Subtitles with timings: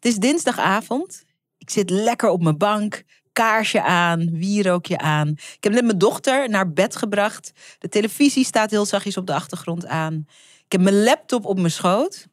[0.00, 1.24] Het is dinsdagavond.
[1.58, 3.02] Ik zit lekker op mijn bank.
[3.32, 5.28] Kaarsje aan, wierookje aan.
[5.28, 7.52] Ik heb net mijn dochter naar bed gebracht.
[7.78, 10.24] De televisie staat heel zachtjes op de achtergrond aan.
[10.64, 12.26] Ik heb mijn laptop op mijn schoot.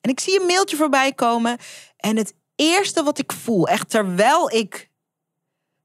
[0.00, 1.58] En ik zie een mailtje voorbij komen.
[1.96, 4.90] En het eerste wat ik voel, echt terwijl ik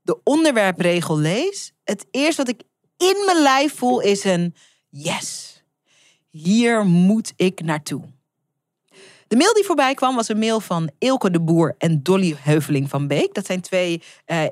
[0.02, 2.62] de onderwerpregel lees, het eerste wat ik
[2.98, 4.56] in mijn lijf voel is een
[4.90, 5.64] yes.
[6.30, 8.17] Hier moet ik naartoe.
[9.28, 12.90] De mail die voorbij kwam was een mail van Ilke de Boer en Dolly Heuveling
[12.90, 13.34] van Beek.
[13.34, 14.44] Dat zijn twee uh,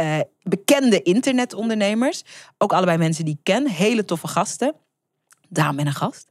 [0.00, 2.22] uh, bekende internetondernemers.
[2.58, 3.68] Ook allebei mensen die ik ken.
[3.68, 4.74] Hele toffe gasten.
[5.48, 6.28] Dame en een gast.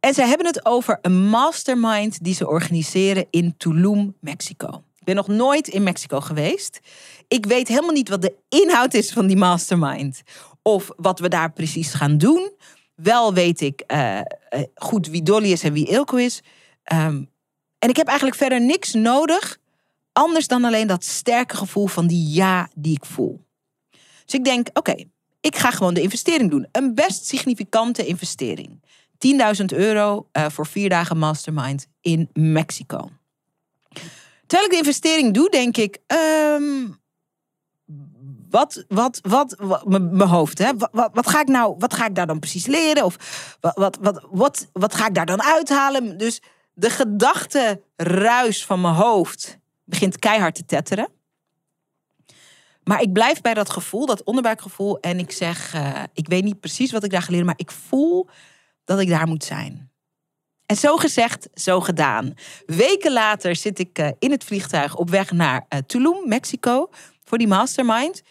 [0.00, 4.84] En zij hebben het over een mastermind die ze organiseren in Tulum, Mexico.
[4.98, 6.80] Ik ben nog nooit in Mexico geweest.
[7.28, 10.22] Ik weet helemaal niet wat de inhoud is van die mastermind.
[10.62, 12.50] Of wat we daar precies gaan doen.
[12.96, 14.20] Wel weet ik uh,
[14.74, 16.42] goed wie Dolly is en wie Ilko is.
[16.92, 17.30] Um,
[17.78, 19.58] en ik heb eigenlijk verder niks nodig.
[20.12, 23.44] Anders dan alleen dat sterke gevoel van die ja die ik voel.
[24.24, 25.04] Dus ik denk, oké,
[25.40, 26.66] ik ga gewoon de investering doen.
[26.72, 28.80] Een best significante investering.
[29.60, 33.10] 10.000 euro uh, voor vier dagen mastermind in Mexico.
[34.46, 36.98] Terwijl ik de investering doe, denk ik, um,
[38.50, 40.70] wat, wat, wat, mijn hoofd, hè?
[40.76, 43.04] Wat, wat, ga ik nou, wat ga ik daar dan precies leren?
[43.04, 43.16] Of
[43.60, 46.18] wat, wat, wat, wat, wat ga ik daar dan uithalen?
[46.18, 46.42] Dus
[46.74, 51.08] de gedachte ruis van mijn hoofd begint keihard te tetteren.
[52.84, 55.00] Maar ik blijf bij dat gevoel, dat onderbuikgevoel.
[55.00, 57.70] En ik zeg, uh, ik weet niet precies wat ik daar ga leren, maar ik
[57.70, 58.28] voel
[58.84, 59.90] dat ik daar moet zijn.
[60.66, 62.34] En zo gezegd, zo gedaan.
[62.66, 66.90] Weken later zit ik uh, in het vliegtuig op weg naar uh, Tulum, Mexico,
[67.26, 68.22] voor die mastermind.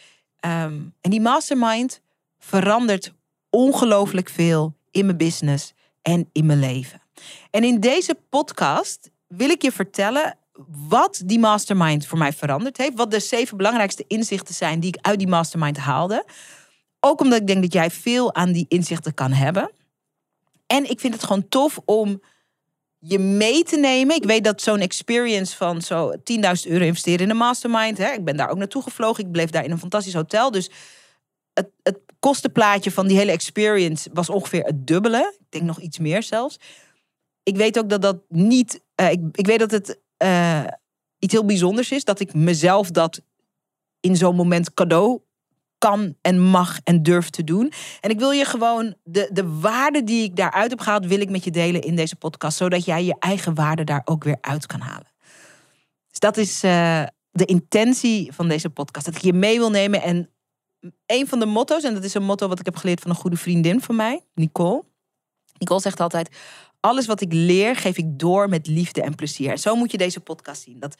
[0.45, 2.01] Um, en die mastermind
[2.39, 3.13] verandert
[3.50, 7.01] ongelooflijk veel in mijn business en in mijn leven.
[7.51, 10.38] En in deze podcast wil ik je vertellen
[10.88, 12.95] wat die mastermind voor mij veranderd heeft.
[12.95, 16.25] Wat de zeven belangrijkste inzichten zijn die ik uit die mastermind haalde.
[17.00, 19.72] Ook omdat ik denk dat jij veel aan die inzichten kan hebben.
[20.67, 22.22] En ik vind het gewoon tof om
[23.07, 24.16] je mee te nemen.
[24.16, 26.21] Ik weet dat zo'n experience van zo 10.000
[26.67, 27.97] euro investeren in een mastermind.
[27.97, 29.23] Hè, ik ben daar ook naartoe gevlogen.
[29.23, 30.51] Ik bleef daar in een fantastisch hotel.
[30.51, 30.69] Dus
[31.53, 35.33] het, het kostenplaatje van die hele experience was ongeveer het dubbele.
[35.39, 36.59] Ik denk nog iets meer zelfs.
[37.43, 38.81] Ik weet ook dat dat niet.
[39.01, 40.63] Uh, ik, weet dat het uh,
[41.19, 42.03] iets heel bijzonders is.
[42.03, 43.22] Dat ik mezelf dat
[43.99, 45.22] in zo'n moment cadeau
[45.85, 47.72] kan en mag en durf te doen.
[48.01, 51.29] En ik wil je gewoon de, de waarde die ik daaruit heb gehaald, wil ik
[51.29, 52.57] met je delen in deze podcast.
[52.57, 55.12] Zodat jij je eigen waarde daar ook weer uit kan halen.
[56.09, 59.06] Dus dat is uh, de intentie van deze podcast.
[59.06, 60.01] Dat ik je mee wil nemen.
[60.01, 60.29] En
[61.06, 63.17] een van de motto's, en dat is een motto wat ik heb geleerd van een
[63.17, 64.84] goede vriendin van mij, Nicole.
[65.57, 66.35] Nicole zegt altijd:
[66.79, 69.52] alles wat ik leer, geef ik door met liefde en plezier.
[69.52, 70.79] En zo moet je deze podcast zien.
[70.79, 70.96] Dat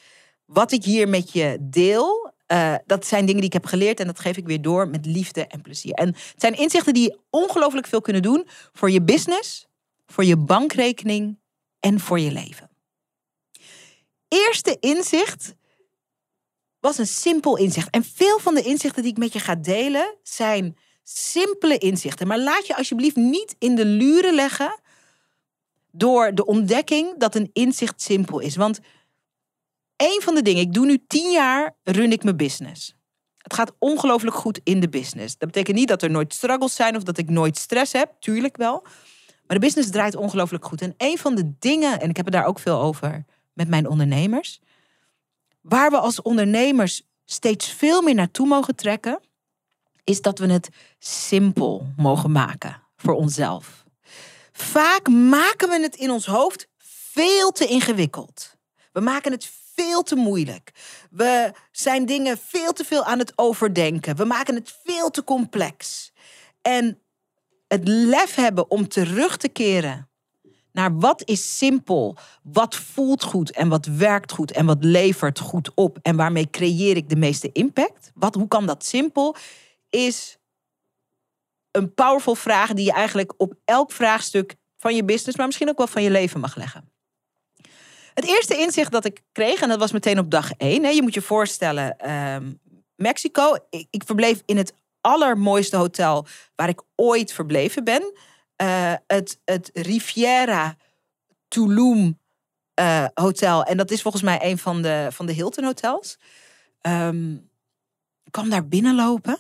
[0.46, 4.08] wat ik hier met je deel, uh, dat zijn dingen die ik heb geleerd en
[4.08, 5.94] dat geef ik weer door met liefde en plezier.
[5.94, 9.68] En het zijn inzichten die ongelooflijk veel kunnen doen voor je business,
[10.06, 11.40] voor je bankrekening
[11.80, 12.70] en voor je leven.
[14.28, 15.56] Eerste inzicht
[16.80, 17.90] was een simpel inzicht.
[17.90, 22.28] En veel van de inzichten die ik met je ga delen zijn simpele inzichten.
[22.28, 24.80] Maar laat je alsjeblieft niet in de luren leggen
[25.92, 28.56] door de ontdekking dat een inzicht simpel is.
[28.56, 28.80] Want
[29.98, 32.96] een van de dingen, ik doe nu tien jaar, run ik mijn business.
[33.38, 35.38] Het gaat ongelooflijk goed in de business.
[35.38, 38.58] Dat betekent niet dat er nooit struggles zijn of dat ik nooit stress heb, tuurlijk
[38.58, 38.82] wel.
[39.48, 40.82] Maar de business draait ongelooflijk goed.
[40.82, 43.88] En een van de dingen, en ik heb het daar ook veel over met mijn
[43.88, 44.60] ondernemers,
[45.62, 49.20] waar we als ondernemers steeds veel meer naartoe mogen trekken,
[50.04, 50.70] is dat we het
[51.00, 53.84] simpel mogen maken voor onszelf.
[54.52, 58.56] Vaak maken we het in ons hoofd veel te ingewikkeld.
[58.92, 60.72] We maken het veel te moeilijk.
[61.10, 64.16] We zijn dingen veel te veel aan het overdenken.
[64.16, 66.12] We maken het veel te complex.
[66.62, 67.00] En
[67.68, 70.10] het lef hebben om terug te keren
[70.76, 75.72] naar wat is simpel, wat voelt goed en wat werkt goed en wat levert goed
[75.74, 78.12] op en waarmee creëer ik de meeste impact?
[78.14, 79.36] Wat, hoe kan dat simpel?
[79.90, 80.38] Is
[81.72, 85.78] een powerful vraag die je eigenlijk op elk vraagstuk van je business, maar misschien ook
[85.78, 86.95] wel van je leven mag leggen.
[88.16, 90.84] Het eerste inzicht dat ik kreeg, en dat was meteen op dag één.
[90.84, 92.54] Hè, je moet je voorstellen, ehm,
[92.96, 93.56] Mexico.
[93.70, 98.14] Ik, ik, verbleef in het allermooiste hotel waar ik ooit verbleven ben.
[98.62, 100.76] Uh, het, het Riviera
[101.48, 102.20] Tulum
[102.80, 103.64] uh, Hotel.
[103.64, 106.18] En dat is volgens mij een van de, van de Hilton hotels.
[106.82, 107.50] Um,
[108.24, 109.40] ik kwam daar binnenlopen.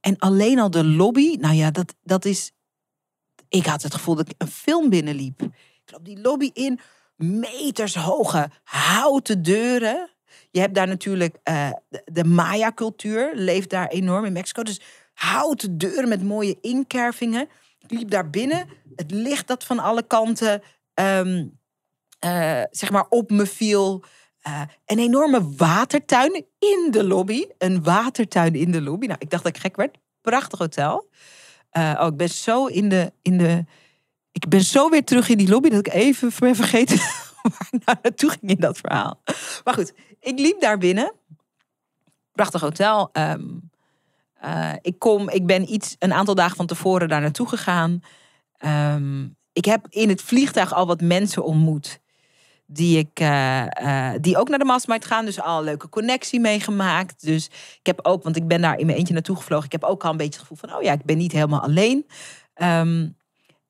[0.00, 2.52] En alleen al de lobby, nou ja, dat, dat is.
[3.48, 5.42] Ik had het gevoel dat ik een film binnenliep.
[5.42, 6.80] Ik loop die lobby in
[7.22, 10.10] metershoge houten deuren.
[10.50, 11.70] Je hebt daar natuurlijk uh,
[12.04, 14.62] de, Maya-cultuur, leeft daar enorm in Mexico.
[14.62, 14.80] Dus
[15.14, 17.48] houten deuren met mooie inkervingen.
[17.78, 18.68] Ik liep daar binnen.
[18.96, 20.62] Het licht dat van alle kanten
[20.94, 21.58] um,
[22.24, 24.04] uh, zeg maar op me viel.
[24.48, 27.46] Uh, een enorme watertuin in de lobby.
[27.58, 29.06] Een watertuin in de lobby.
[29.06, 29.98] Nou, ik dacht dat ik gek werd.
[30.20, 31.08] Prachtig hotel.
[31.72, 33.64] Oh, ik ben zo in de, in de.
[34.32, 36.96] Ik ben zo weer terug in die lobby dat ik even vergeten
[37.42, 39.20] waar nou naartoe ging in dat verhaal.
[39.64, 41.12] Maar goed, ik liep daar binnen.
[42.32, 43.10] Prachtig hotel.
[43.12, 43.70] Um,
[44.44, 48.02] uh, ik, kom, ik ben iets, een aantal dagen van tevoren daar naartoe gegaan.
[48.64, 52.00] Um, ik heb in het vliegtuig al wat mensen ontmoet
[52.66, 55.24] die, ik, uh, uh, die ook naar de Mastermind gaan.
[55.24, 57.24] Dus al een leuke connectie meegemaakt.
[57.24, 57.46] Dus
[57.78, 59.66] ik heb ook, want ik ben daar in mijn eentje naartoe gevlogen.
[59.66, 61.60] Ik heb ook al een beetje het gevoel van, oh ja, ik ben niet helemaal
[61.60, 62.06] alleen.
[62.62, 63.16] Um,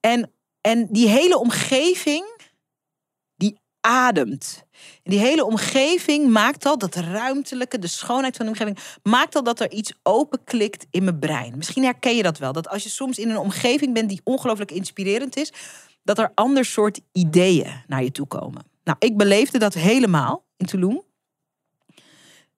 [0.00, 0.30] en,
[0.62, 2.40] en die hele omgeving,
[3.36, 4.64] die ademt.
[5.02, 9.60] Die hele omgeving maakt al dat ruimtelijke, de schoonheid van de omgeving, maakt al dat
[9.60, 11.56] er iets openklikt in mijn brein.
[11.56, 12.52] Misschien herken je dat wel.
[12.52, 15.52] Dat als je soms in een omgeving bent die ongelooflijk inspirerend is,
[16.02, 18.64] dat er ander soort ideeën naar je toe komen.
[18.84, 21.02] Nou, ik beleefde dat helemaal in Tulum.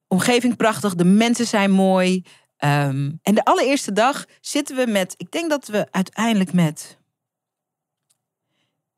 [0.09, 2.25] Omgeving prachtig, de mensen zijn mooi.
[2.59, 6.99] Um, en de allereerste dag zitten we met, ik denk dat we uiteindelijk met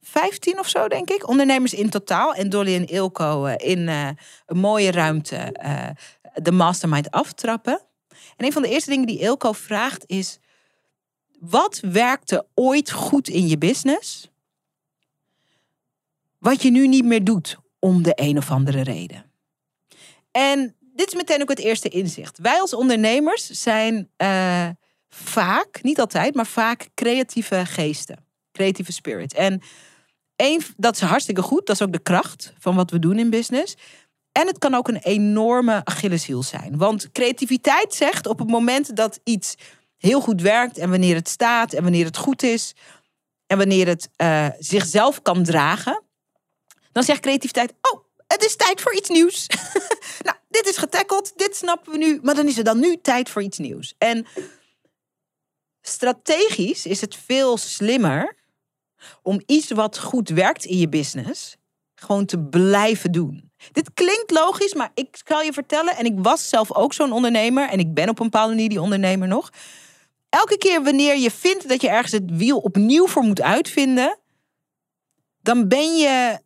[0.08, 2.35] 15 of zo, denk ik, ondernemers in totaal.
[2.35, 4.08] En Dolly en Ilko uh, in uh,
[4.47, 5.88] een mooie ruimte uh,
[6.35, 7.81] de mastermind aftrappen.
[8.37, 10.38] En een van de eerste dingen die Ilko vraagt is:
[11.41, 14.31] wat werkte ooit goed in je business?
[16.38, 19.25] wat je nu niet meer doet om de een of andere reden.
[20.31, 22.38] En dit is meteen ook het eerste inzicht.
[22.38, 24.11] Wij als ondernemers zijn
[25.08, 28.25] vaak, niet altijd, maar vaak creatieve geesten.
[28.53, 29.35] Creatieve spirit.
[29.35, 29.62] En
[30.37, 31.67] één, dat is hartstikke goed.
[31.67, 33.75] Dat is ook de kracht van wat we doen in business.
[34.33, 36.79] En het kan ook een enorme Achilleshiel zijn.
[36.79, 39.55] Want creativiteit zegt op het moment dat iets
[39.97, 42.75] heel goed werkt en wanneer het staat en wanneer het goed is
[43.47, 46.03] en wanneer het uh, zichzelf kan dragen,
[46.93, 49.47] dan zegt creativiteit: Oh, het is tijd voor iets nieuws.
[50.27, 53.31] nou, dit is getackeld, dit snappen we nu, maar dan is er dan nu tijd
[53.31, 53.94] voor iets nieuws.
[53.99, 54.27] En
[55.81, 58.37] strategisch is het veel slimmer
[59.22, 61.56] om iets wat goed werkt in je business
[61.94, 63.50] gewoon te blijven doen.
[63.72, 67.69] Dit klinkt logisch, maar ik zal je vertellen, en ik was zelf ook zo'n ondernemer
[67.69, 69.50] en ik ben op een bepaalde manier die ondernemer nog.
[70.28, 74.19] Elke keer wanneer je vindt dat je ergens het wiel opnieuw voor moet uitvinden,
[75.43, 76.38] dan ben je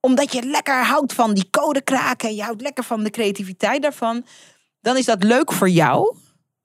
[0.00, 4.24] omdat je lekker houdt van die code kraken, je houdt lekker van de creativiteit daarvan,
[4.80, 6.16] dan is dat leuk voor jou,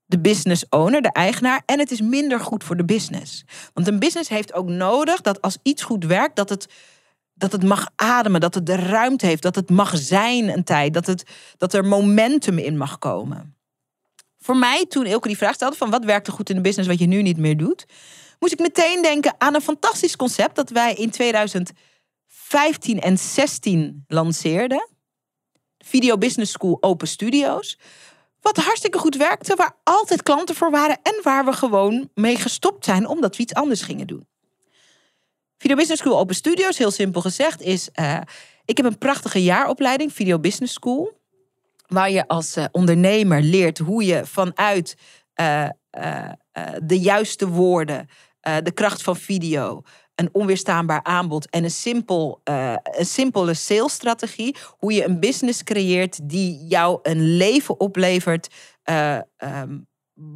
[0.06, 3.44] de business owner, de eigenaar, en het is minder goed voor de business.
[3.74, 6.66] Want een business heeft ook nodig dat als iets goed werkt, dat het,
[7.34, 10.94] dat het mag ademen, dat het de ruimte heeft, dat het mag zijn een tijd,
[10.94, 11.24] dat, het,
[11.56, 13.56] dat er momentum in mag komen.
[14.38, 16.88] Voor mij, toen Ilke die vraag stelde van wat werkt er goed in de business
[16.88, 17.86] wat je nu niet meer doet,
[18.38, 21.72] moest ik meteen denken aan een fantastisch concept dat wij in 2000
[22.46, 24.88] 15 en 16 lanceerde.
[25.78, 27.78] Video Business School Open Studios.
[28.46, 32.84] Wat hartstikke goed werkte, waar altijd klanten voor waren en waar we gewoon mee gestopt
[32.84, 34.26] zijn omdat we iets anders gingen doen.
[35.58, 38.20] Video Business School Open Studios, heel simpel gezegd, is: uh,
[38.64, 41.20] ik heb een prachtige jaaropleiding, Video Business School,
[41.86, 44.96] waar je als uh, ondernemer leert hoe je vanuit
[45.40, 45.68] uh,
[46.82, 48.08] de juiste woorden,
[48.62, 49.82] de kracht van video,
[50.16, 54.56] een onweerstaanbaar aanbod en een, simpel, uh, een simpele salesstrategie.
[54.78, 58.54] Hoe je een business creëert die jou een leven oplevert.
[58.90, 59.86] Uh, um,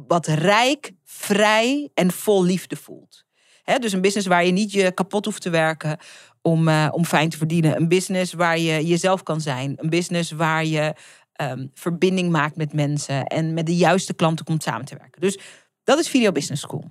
[0.07, 3.23] wat rijk, vrij en vol liefde voelt.
[3.79, 5.97] Dus een business waar je niet je kapot hoeft te werken
[6.41, 7.75] om, uh, om fijn te verdienen.
[7.75, 9.73] Een business waar je jezelf kan zijn.
[9.75, 10.93] Een business waar je
[11.41, 15.21] um, verbinding maakt met mensen en met de juiste klanten komt samen te werken.
[15.21, 15.39] Dus
[15.83, 16.83] dat is Video Business School.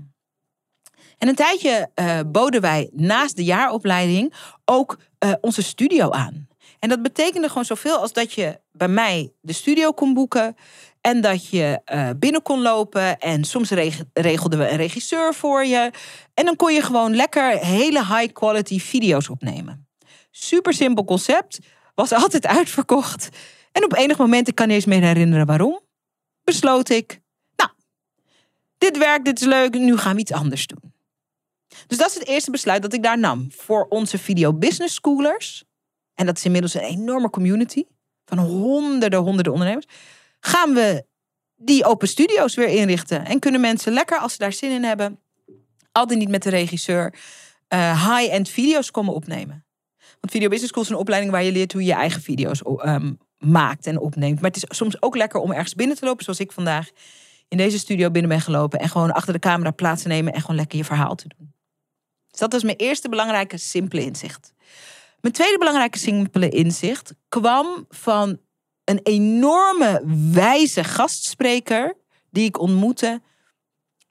[1.21, 4.35] En een tijdje uh, boden wij naast de jaaropleiding
[4.65, 6.49] ook uh, onze studio aan.
[6.79, 10.57] En dat betekende gewoon zoveel als dat je bij mij de studio kon boeken.
[11.00, 13.19] En dat je uh, binnen kon lopen.
[13.19, 13.71] En soms
[14.12, 15.91] regelden we een regisseur voor je.
[16.35, 19.89] En dan kon je gewoon lekker hele high quality video's opnemen.
[20.31, 21.59] Super simpel concept.
[21.95, 23.29] Was altijd uitverkocht.
[23.73, 25.81] En op enig moment, ik kan niet eens meer herinneren waarom,
[26.45, 27.21] besloot ik.
[27.57, 27.71] Nou,
[28.79, 30.90] dit werkt, dit is leuk, nu gaan we iets anders doen.
[31.91, 33.49] Dus dat is het eerste besluit dat ik daar nam.
[33.53, 35.65] Voor onze video business schoolers.
[36.15, 37.85] En dat is inmiddels een enorme community.
[38.25, 39.87] Van honderden, honderden ondernemers.
[40.41, 41.05] Gaan we
[41.57, 43.25] die open studio's weer inrichten.
[43.25, 45.19] En kunnen mensen lekker, als ze daar zin in hebben.
[45.93, 47.15] Altijd niet met de regisseur.
[47.69, 49.65] Uh, high-end video's komen opnemen.
[49.99, 52.63] Want Video Business School is een opleiding waar je leert hoe je je eigen video's
[52.63, 54.41] ehm, maakt en opneemt.
[54.41, 56.89] Maar het is soms ook lekker om ergens binnen te lopen, zoals ik vandaag
[57.49, 58.79] in deze studio binnen ben gelopen.
[58.79, 61.59] En gewoon achter de camera plaats te nemen en gewoon lekker je verhaal te doen.
[62.41, 64.53] Dat was mijn eerste belangrijke, simpele inzicht.
[65.21, 68.39] Mijn tweede belangrijke, simpele inzicht kwam van
[68.85, 71.97] een enorme wijze gastspreker
[72.31, 73.21] die ik ontmoette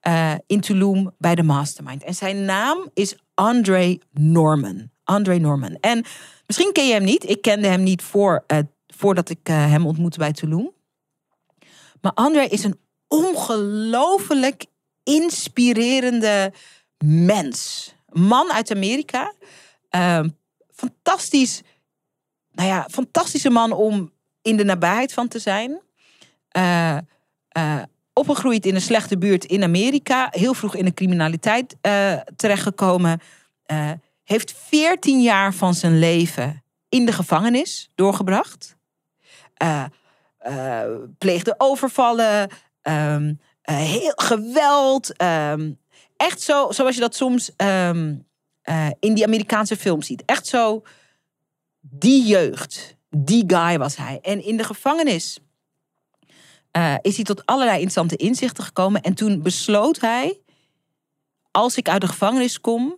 [0.08, 2.04] uh, in Tulum bij de Mastermind.
[2.04, 4.90] En zijn naam is Andre Norman.
[5.04, 5.78] Andre Norman.
[5.80, 6.06] En
[6.48, 7.30] misschien ken je hem niet.
[7.30, 8.58] Ik kende hem niet voor, uh,
[8.88, 10.72] voordat ik uh, hem ontmoette bij Tulum.
[12.02, 14.66] Maar Andre is een ongelooflijk
[15.04, 16.54] inspirerende
[17.06, 17.94] mens.
[18.12, 19.34] Man uit Amerika.
[19.90, 20.30] Ehm,
[20.74, 21.62] fantastisch.
[22.52, 24.12] Nou ja, fantastische man om
[24.42, 25.82] in de nabijheid van te zijn.
[26.58, 26.98] Uh,
[28.14, 30.28] opgegroeid in een slechte buurt in Amerika.
[30.32, 33.22] Heel vroeg in de criminaliteit uh, terechtgekomen.
[34.24, 38.76] heeft 14 jaar van zijn leven in de gevangenis doorgebracht.
[41.18, 42.50] pleegde overvallen.
[42.84, 45.22] Um, heel geweld.
[45.22, 45.80] Um,
[46.20, 48.28] echt zo, zoals je dat soms um,
[49.00, 50.24] in die Amerikaanse films ziet.
[50.26, 50.84] Echt zo
[51.80, 54.20] die jeugd die guy was hij.
[54.22, 55.40] En in de gevangenis
[56.78, 59.02] uh, is hij tot allerlei interessante inzichten gekomen.
[59.02, 60.40] En toen besloot hij:
[61.52, 62.98] als ik uit de gevangenis kom,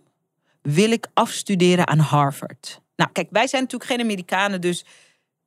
[0.62, 2.80] wil ik afstuderen aan Harvard.
[2.96, 4.84] Nou, kijk, wij zijn natuurlijk geen Amerikanen, dus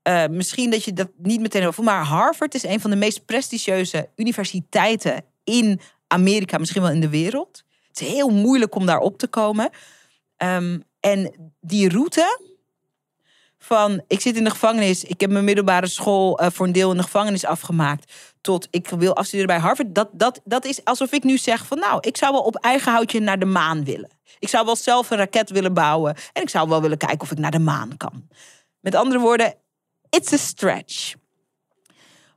[0.08, 1.84] uh, misschien dat je dat niet meteen over.
[1.84, 7.09] Maar Harvard is een van de meest prestigieuze universiteiten in Amerika, misschien wel in de
[7.09, 7.63] wereld.
[7.88, 9.69] Het is heel moeilijk om daar op te komen.
[10.38, 12.39] Um, en die route
[13.57, 16.91] van ik zit in de gevangenis, ik heb mijn middelbare school uh, voor een deel
[16.91, 19.95] in de gevangenis afgemaakt, tot ik wil afstuderen bij Harvard.
[19.95, 22.91] Dat, dat, dat is alsof ik nu zeg van nou, ik zou wel op eigen
[22.91, 24.09] houtje naar de maan willen.
[24.39, 27.31] Ik zou wel zelf een raket willen bouwen en ik zou wel willen kijken of
[27.31, 28.27] ik naar de maan kan.
[28.79, 29.55] Met andere woorden,
[30.09, 31.13] it's a stretch.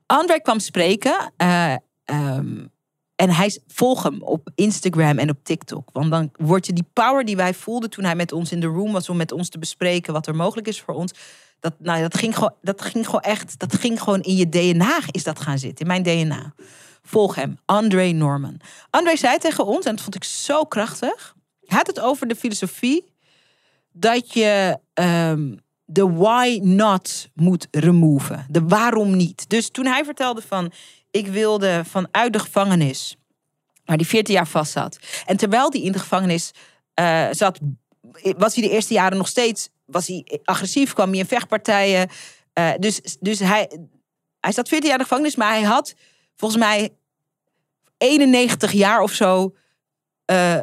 [0.06, 1.32] André kwam spreken.
[1.37, 2.70] Uh, um,
[3.18, 5.88] en hij volg hem op Instagram en op TikTok.
[5.92, 8.66] Want dan wordt je die power die wij voelden toen hij met ons in de
[8.66, 11.12] room was om met ons te bespreken wat er mogelijk is voor ons.
[11.60, 14.98] Dat, nou, dat, ging gewoon, dat ging gewoon echt, dat ging gewoon in je DNA
[15.10, 16.54] is dat gaan zitten, in mijn DNA.
[17.02, 18.60] Volg hem, André Norman.
[18.90, 21.34] André zei tegen ons, en dat vond ik zo krachtig.
[21.64, 23.12] Hij had het over de filosofie
[23.92, 28.46] dat je um, de why not moet removen.
[28.48, 29.48] De waarom niet.
[29.48, 30.72] Dus toen hij vertelde van
[31.10, 33.16] ik wilde vanuit de gevangenis,
[33.84, 34.98] waar die 14 jaar vast zat.
[35.26, 36.50] En terwijl hij in de gevangenis
[37.00, 37.58] uh, zat,
[38.36, 42.08] was hij de eerste jaren nog steeds was hij agressief, kwam hij in vechtpartijen.
[42.58, 43.70] Uh, dus dus hij,
[44.40, 45.94] hij zat 14 jaar in de gevangenis, maar hij had
[46.36, 46.90] volgens mij
[47.98, 49.54] 91 jaar of zo
[50.30, 50.60] uh,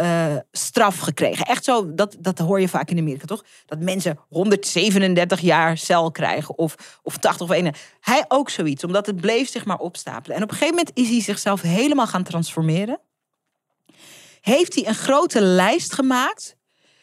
[0.00, 1.46] uh, straf gekregen.
[1.46, 3.44] Echt zo, dat, dat hoor je vaak in Amerika, toch?
[3.66, 7.74] Dat mensen 137 jaar cel krijgen of, of 80 of 1.
[8.00, 10.36] Hij ook zoiets, omdat het bleef zich maar opstapelen.
[10.36, 13.00] En op een gegeven moment is hij zichzelf helemaal gaan transformeren.
[14.40, 16.56] Heeft hij een grote lijst gemaakt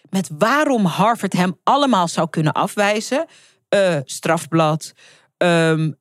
[0.10, 3.26] met waarom Harvard hem allemaal zou kunnen afwijzen.
[3.70, 4.94] Uh, strafblad,
[5.38, 5.98] um,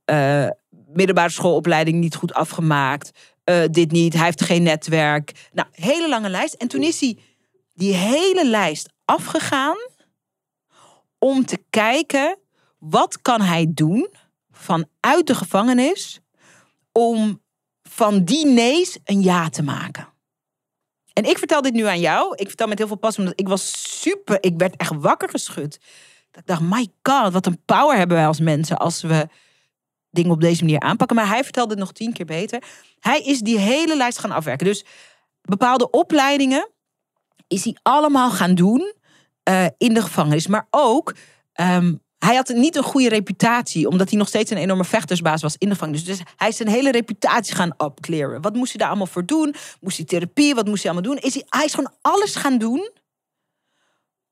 [0.87, 3.11] middelbare schoolopleiding niet goed afgemaakt,
[3.51, 5.49] uh, dit niet, hij heeft geen netwerk.
[5.53, 6.55] Nou, hele lange lijst.
[6.55, 7.19] En toen is hij
[7.75, 9.77] die hele lijst afgegaan
[11.19, 12.39] om te kijken
[12.79, 14.09] wat kan hij doen
[14.51, 16.21] vanuit de gevangenis
[16.93, 17.43] om
[17.83, 20.09] van die nee's een ja te maken.
[21.13, 22.35] En ik vertel dit nu aan jou.
[22.37, 24.39] Ik vertel met heel veel passie, omdat ik was super.
[24.41, 25.81] Ik werd echt wakker geschud.
[26.33, 29.29] Ik dacht, my god, wat een power hebben wij als mensen als we
[30.11, 31.17] dingen op deze manier aanpakken.
[31.17, 32.63] Maar hij vertelde het nog tien keer beter.
[33.01, 34.67] Hij is die hele lijst gaan afwerken.
[34.67, 34.85] Dus
[35.43, 36.71] bepaalde opleidingen
[37.47, 38.95] is hij allemaal gaan doen
[39.49, 40.47] uh, in de gevangenis.
[40.47, 41.15] Maar ook,
[41.61, 45.57] um, hij had niet een goede reputatie, omdat hij nog steeds een enorme vechtersbaas was
[45.59, 46.05] in de gevangenis.
[46.05, 48.43] Dus hij is zijn hele reputatie gaan opkleren.
[48.43, 49.55] Wat moest hij daar allemaal voor doen?
[49.81, 50.55] Moest hij therapie?
[50.55, 51.23] Wat moest hij allemaal doen?
[51.23, 52.91] Is hij, hij is gewoon alles gaan doen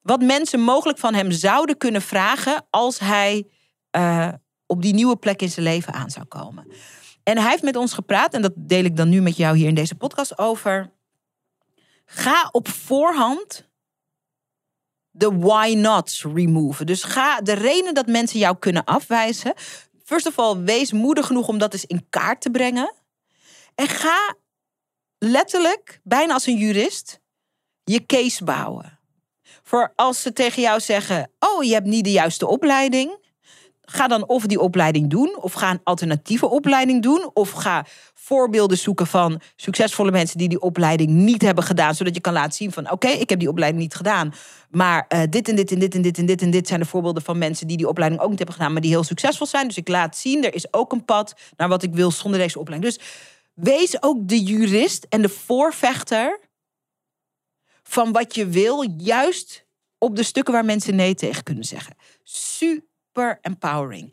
[0.02, 3.46] wat mensen mogelijk van hem zouden kunnen vragen als hij
[3.96, 4.28] uh,
[4.68, 6.66] op die nieuwe plek in zijn leven aan zou komen.
[7.22, 9.68] En hij heeft met ons gepraat, en dat deel ik dan nu met jou hier
[9.68, 10.92] in deze podcast over.
[12.04, 13.68] Ga op voorhand
[15.10, 16.86] de why nots removen.
[16.86, 19.54] Dus ga de reden dat mensen jou kunnen afwijzen.
[20.04, 22.94] First of all, wees moedig genoeg om dat eens in kaart te brengen.
[23.74, 24.34] En ga
[25.18, 27.20] letterlijk, bijna als een jurist,
[27.84, 28.98] je case bouwen.
[29.62, 33.26] Voor als ze tegen jou zeggen: Oh, je hebt niet de juiste opleiding
[33.90, 38.78] ga dan of die opleiding doen, of ga een alternatieve opleiding doen, of ga voorbeelden
[38.78, 42.72] zoeken van succesvolle mensen die die opleiding niet hebben gedaan, zodat je kan laten zien
[42.72, 44.34] van oké, ik heb die opleiding niet gedaan,
[44.70, 46.86] maar uh, dit en dit en dit en dit en dit en dit zijn de
[46.86, 49.66] voorbeelden van mensen die die opleiding ook niet hebben gedaan, maar die heel succesvol zijn.
[49.66, 52.58] Dus ik laat zien, er is ook een pad naar wat ik wil zonder deze
[52.58, 52.94] opleiding.
[52.94, 53.06] Dus
[53.54, 56.40] wees ook de jurist en de voorvechter
[57.82, 59.66] van wat je wil, juist
[59.98, 61.96] op de stukken waar mensen nee tegen kunnen zeggen.
[62.22, 62.86] Super
[63.40, 64.12] empowering.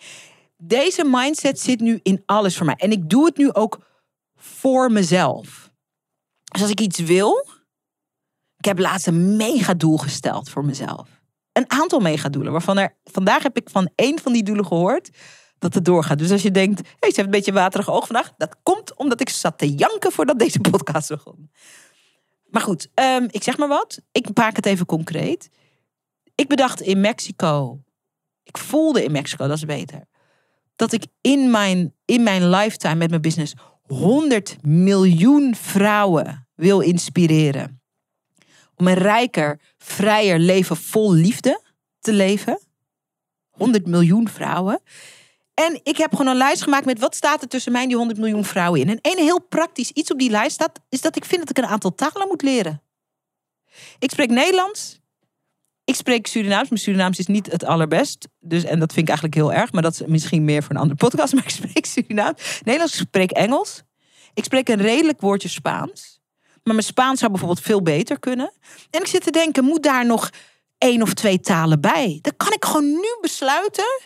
[0.57, 2.75] Deze mindset zit nu in alles voor mij.
[2.75, 3.79] En ik doe het nu ook
[4.35, 5.71] voor mezelf.
[6.43, 7.47] Dus als ik iets wil.
[8.57, 11.09] Ik heb laatst een megadoel gesteld voor mezelf.
[11.51, 12.51] Een aantal megadoelen.
[12.51, 12.97] Waarvan er.
[13.03, 15.09] Vandaag heb ik van één van die doelen gehoord.
[15.59, 16.17] Dat het doorgaat.
[16.17, 16.79] Dus als je denkt.
[16.81, 18.31] Hey, ze heeft een beetje waterig oog vandaag.
[18.37, 21.51] Dat komt omdat ik zat te janken voordat deze podcast begon.
[22.45, 24.01] Maar goed, um, ik zeg maar wat.
[24.11, 25.49] Ik maak het even concreet.
[26.35, 27.79] Ik bedacht in Mexico.
[28.45, 30.01] Ik voelde in Mexico, dat is beter.
[30.75, 37.81] Dat ik in mijn, in mijn lifetime met mijn business 100 miljoen vrouwen wil inspireren.
[38.75, 41.61] Om een rijker, vrijer leven vol liefde
[41.99, 42.59] te leven.
[43.49, 44.81] 100 miljoen vrouwen.
[45.53, 47.97] En ik heb gewoon een lijst gemaakt met wat staat er tussen mij en die
[47.97, 48.89] 100 miljoen vrouwen in.
[48.89, 51.63] En één heel praktisch iets op die lijst staat, is dat ik vind dat ik
[51.63, 52.81] een aantal talen moet leren.
[53.99, 54.99] Ik spreek Nederlands.
[55.85, 56.69] Ik spreek Surinaams.
[56.69, 58.27] Mijn Surinaams is niet het allerbest.
[58.39, 59.71] Dus, en dat vind ik eigenlijk heel erg.
[59.71, 61.33] Maar dat is misschien meer voor een andere podcast.
[61.35, 62.59] Maar ik spreek Surinaams.
[62.63, 63.83] Nederlands, ik spreek Engels.
[64.33, 66.19] Ik spreek een redelijk woordje Spaans.
[66.63, 68.51] Maar mijn Spaans zou bijvoorbeeld veel beter kunnen.
[68.89, 70.29] En ik zit te denken, moet daar nog
[70.77, 72.19] één of twee talen bij?
[72.21, 74.01] Dan kan ik gewoon nu besluiten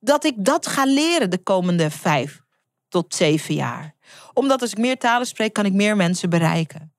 [0.00, 2.40] dat ik dat ga leren de komende vijf
[2.88, 3.94] tot zeven jaar.
[4.32, 6.91] Omdat als ik meer talen spreek, kan ik meer mensen bereiken.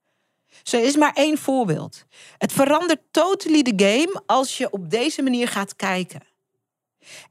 [0.63, 2.06] Zo is maar één voorbeeld.
[2.38, 6.21] Het verandert totally de game als je op deze manier gaat kijken.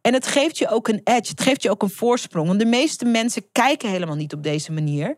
[0.00, 2.46] En het geeft je ook een edge, het geeft je ook een voorsprong.
[2.46, 5.16] Want de meeste mensen kijken helemaal niet op deze manier.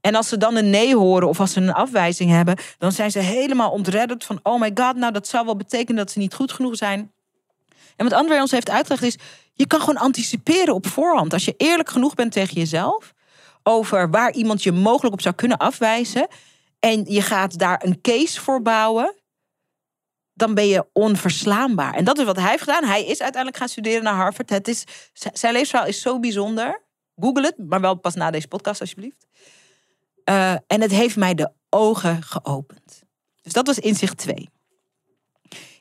[0.00, 3.10] En als ze dan een nee horen of als ze een afwijzing hebben, dan zijn
[3.10, 6.34] ze helemaal ontredderd van: oh my god, nou dat zou wel betekenen dat ze niet
[6.34, 7.12] goed genoeg zijn.
[7.96, 9.16] En wat André ons heeft uitgelegd is:
[9.52, 11.32] je kan gewoon anticiperen op voorhand.
[11.32, 13.12] Als je eerlijk genoeg bent tegen jezelf
[13.62, 16.26] over waar iemand je mogelijk op zou kunnen afwijzen.
[16.84, 19.14] En je gaat daar een case voor bouwen.
[20.32, 21.94] Dan ben je onverslaanbaar.
[21.94, 22.84] En dat is wat hij heeft gedaan.
[22.84, 24.50] Hij is uiteindelijk gaan studeren naar Harvard.
[24.50, 26.82] Het is, zijn levensverhaal is zo bijzonder.
[27.16, 29.26] Google het, maar wel pas na deze podcast alsjeblieft.
[30.24, 33.02] Uh, en het heeft mij de ogen geopend.
[33.42, 34.48] Dus dat was inzicht 2.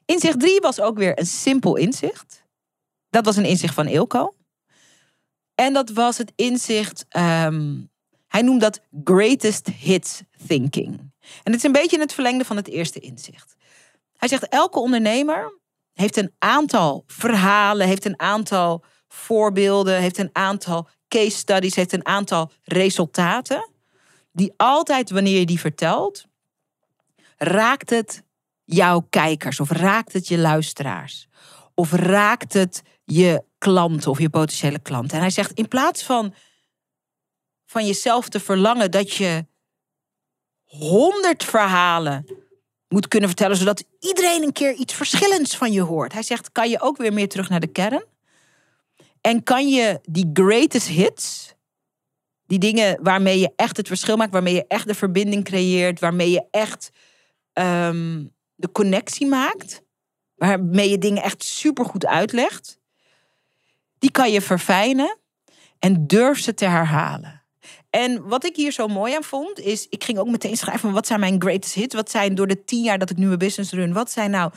[0.05, 2.43] Inzicht 3 was ook weer een simpel inzicht.
[3.09, 4.35] Dat was een inzicht van Ilko.
[5.55, 7.91] En dat was het inzicht, um,
[8.33, 10.99] hij noemt dat greatest hits thinking.
[11.19, 13.55] En het is een beetje in het verlengde van het eerste inzicht.
[14.17, 15.59] Hij zegt, elke ondernemer
[15.93, 22.05] heeft een aantal verhalen, heeft een aantal voorbeelden, heeft een aantal case studies, heeft een
[22.05, 23.69] aantal resultaten.
[24.31, 26.25] Die altijd, wanneer je die vertelt,
[27.37, 28.23] raakt het
[28.63, 31.27] jouw kijkers of raakt het je luisteraars?
[31.73, 35.15] Of raakt het je klanten of je potentiële klanten?
[35.15, 36.33] En hij zegt, in plaats van
[37.73, 39.45] van jezelf te verlangen dat je
[40.63, 42.25] honderd verhalen
[42.87, 46.13] moet kunnen vertellen, zodat iedereen een keer iets verschillends van je hoort.
[46.13, 48.05] Hij zegt, kan je ook weer meer terug naar de kern?
[49.21, 51.53] En kan je die greatest hits,
[52.45, 56.31] die dingen waarmee je echt het verschil maakt, waarmee je echt de verbinding creëert, waarmee
[56.31, 56.91] je echt
[57.53, 59.81] um, de connectie maakt,
[60.35, 62.79] waarmee je dingen echt supergoed uitlegt,
[63.99, 65.17] die kan je verfijnen
[65.79, 67.42] en durf ze te herhalen.
[67.95, 71.07] En wat ik hier zo mooi aan vond, is ik ging ook meteen schrijven wat
[71.07, 71.95] zijn mijn greatest hits?
[71.95, 74.51] Wat zijn door de tien jaar dat ik nu mijn business run, wat zijn nou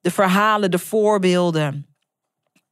[0.00, 1.96] de verhalen, de voorbeelden,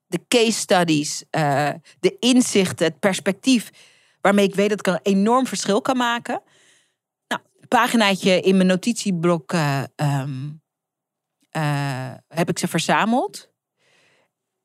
[0.07, 1.71] de case studies, uh,
[2.01, 3.71] de inzichten, het perspectief,
[4.21, 6.43] waarmee ik weet dat ik een enorm verschil kan maken.
[7.29, 10.63] Nou, een paginaatje in mijn notitieblok uh, um,
[11.57, 13.51] uh, heb ik ze verzameld.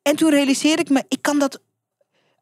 [0.01, 1.61] En toen realiseerde ik me, ik kan dat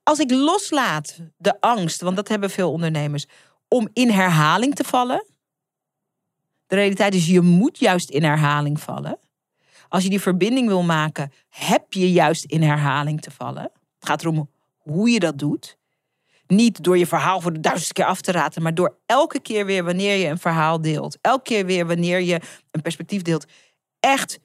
[0.06, 3.26] als ik loslaat de angst, want dat hebben veel ondernemers,
[3.68, 5.26] om in herhaling te vallen.
[6.68, 9.20] De realiteit is, je moet juist in herhaling vallen.
[9.90, 13.64] Als je die verbinding wil maken, heb je juist in herhaling te vallen.
[13.64, 15.78] Het gaat erom hoe je dat doet.
[16.48, 19.66] Niet door je verhaal voor de duizendste keer af te raten, maar door elke keer
[19.66, 22.42] weer wanneer je een verhaal deelt, elke keer weer wanneer je
[22.72, 23.46] een perspectief deelt,
[24.00, 24.40] echt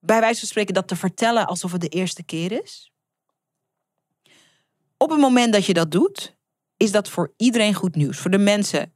[0.00, 2.92] bij wijze van spreken dat te vertellen alsof het de eerste keer is
[4.98, 6.36] op het moment dat je dat doet,
[6.76, 8.18] is dat voor iedereen goed nieuws.
[8.18, 8.92] Voor de mensen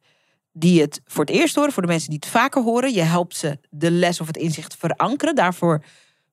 [0.52, 2.92] die het voor het eerst horen, voor de mensen die het vaker horen.
[2.92, 5.34] Je helpt ze de les of het inzicht verankeren.
[5.34, 5.84] Daarvoor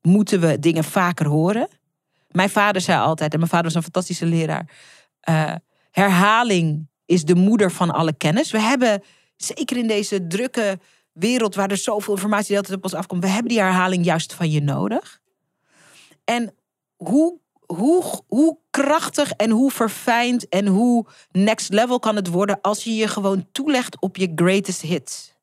[0.02, 1.68] moeten we dingen vaker horen.
[2.28, 4.70] Mijn vader zei altijd, en mijn vader was een fantastische leraar.
[5.20, 5.54] eh,
[5.92, 8.52] herhaling is de moeder van alle kennis.
[8.52, 9.04] We hebben,
[9.36, 10.80] zeker in deze drukke
[11.12, 14.06] wereld waar er zoveel informatie de hele tijd op ons afkomt, we hebben die herhaling
[14.06, 15.20] juist van je nodig.
[16.24, 16.56] En
[16.96, 17.40] hoe,
[17.76, 22.96] hoe, hoe krachtig en hoe verfijnd en hoe next level kan het worden als je
[22.96, 25.34] je gewoon toelegt op je greatest hits?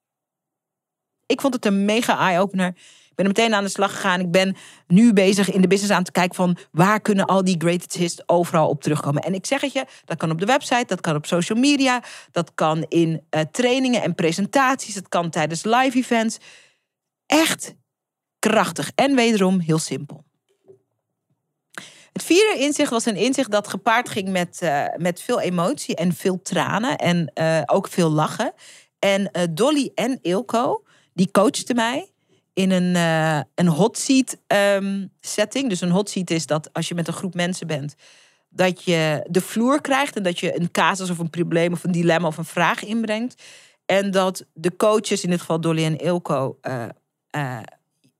[1.26, 2.68] Ik vond het een mega eye-opener.
[3.10, 4.20] Ik ben er meteen aan de slag gegaan.
[4.20, 7.54] Ik ben nu bezig in de business aan te kijken van waar kunnen al die
[7.58, 9.22] greatest hits overal op terugkomen.
[9.22, 12.02] En ik zeg het je, dat kan op de website, dat kan op social media,
[12.30, 16.38] dat kan in eh, trainingen en presentaties, dat kan tijdens live events.
[17.26, 17.74] Echt
[18.38, 20.25] krachtig en wederom heel simpel.
[22.16, 26.12] Het vierde inzicht was een inzicht dat gepaard ging met, eh, met veel emotie en
[26.12, 28.52] veel tranen en eh, ook veel lachen.
[28.98, 32.10] En eh, Dolly en Ilko, die coachten mij
[32.52, 32.94] in een,
[33.54, 35.68] een hot seat ehm, setting.
[35.68, 37.94] Dus een hot seat is dat als je met een groep mensen bent,
[38.48, 41.92] dat je de vloer krijgt en dat je een casus of een probleem of een
[41.92, 43.42] dilemma of een vraag inbrengt.
[43.86, 46.58] En dat de coaches, in dit geval Dolly en Ilko,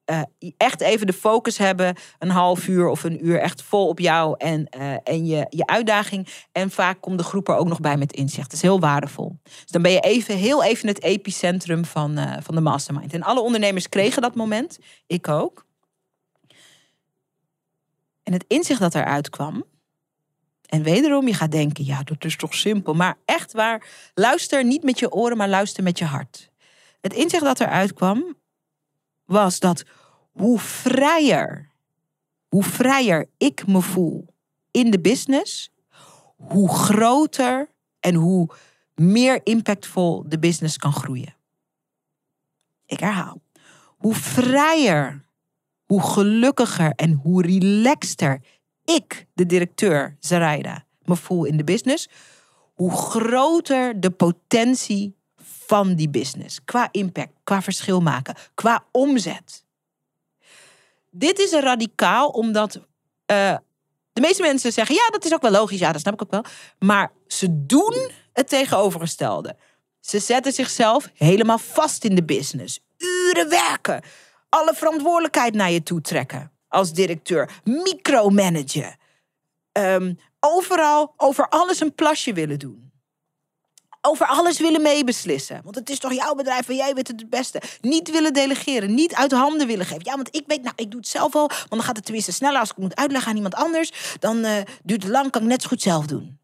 [0.06, 0.22] eh,
[0.56, 4.34] echt even de focus hebben, een half uur of een uur, echt vol op jou
[4.38, 6.28] en, eh, en je, je uitdaging.
[6.52, 8.50] En vaak komt de groep er ook nog bij met inzicht.
[8.50, 9.38] Dat is heel waardevol.
[9.42, 13.12] Dus dan ben je even, heel even het epicentrum van, eh, van de mastermind.
[13.12, 15.66] En alle ondernemers kregen dat moment, ik ook.
[18.22, 19.64] En het inzicht dat eruit kwam.
[20.66, 22.94] En wederom, je gaat denken, ja, dat is toch simpel.
[22.94, 26.50] Maar echt waar, luister niet met je oren, maar luister met je hart.
[27.00, 28.36] Het inzicht dat eruit kwam,
[29.26, 29.84] was dat
[30.32, 31.72] hoe vrijer,
[32.48, 34.34] hoe vrijer ik me voel
[34.70, 35.70] in de business,
[36.36, 38.48] hoe groter en hoe
[38.94, 41.36] meer impactvol de business kan groeien.
[42.86, 43.42] Ik herhaal.
[43.96, 45.24] Hoe vrijer,
[45.84, 48.40] hoe gelukkiger en hoe relaxter
[48.84, 52.08] ik, de directeur Zaraida, me voel in de business,
[52.74, 55.15] hoe groter de potentie
[55.66, 56.58] van die business.
[56.64, 59.64] Qua impact, qua verschil maken, qua omzet.
[61.10, 62.80] Dit is een radicaal, omdat
[63.26, 63.56] eh,
[64.12, 66.30] de meeste mensen zeggen: ja, dat is ook wel logisch, ja, dat snap ik ook
[66.30, 66.44] wel.
[66.78, 69.56] Maar ze doen het tegenovergestelde.
[70.00, 72.80] Ze zetten zichzelf helemaal vast in de business.
[72.98, 74.02] Uren werken.
[74.48, 77.60] Alle verantwoordelijkheid naar je toe trekken als directeur.
[77.64, 78.96] Micromanagen.
[79.72, 82.85] Ehm, overal over alles een plasje willen doen
[84.06, 85.60] over alles willen meebeslissen.
[85.64, 87.62] Want het is toch jouw bedrijf en jij weet het het beste.
[87.80, 90.04] Niet willen delegeren, niet uit handen willen geven.
[90.04, 91.48] Ja, want ik weet, nou, ik doe het zelf al.
[91.48, 94.16] Want dan gaat het tenminste sneller als ik moet uitleggen aan iemand anders.
[94.18, 96.38] Dan uh, duurt het lang, kan ik net zo goed zelf doen.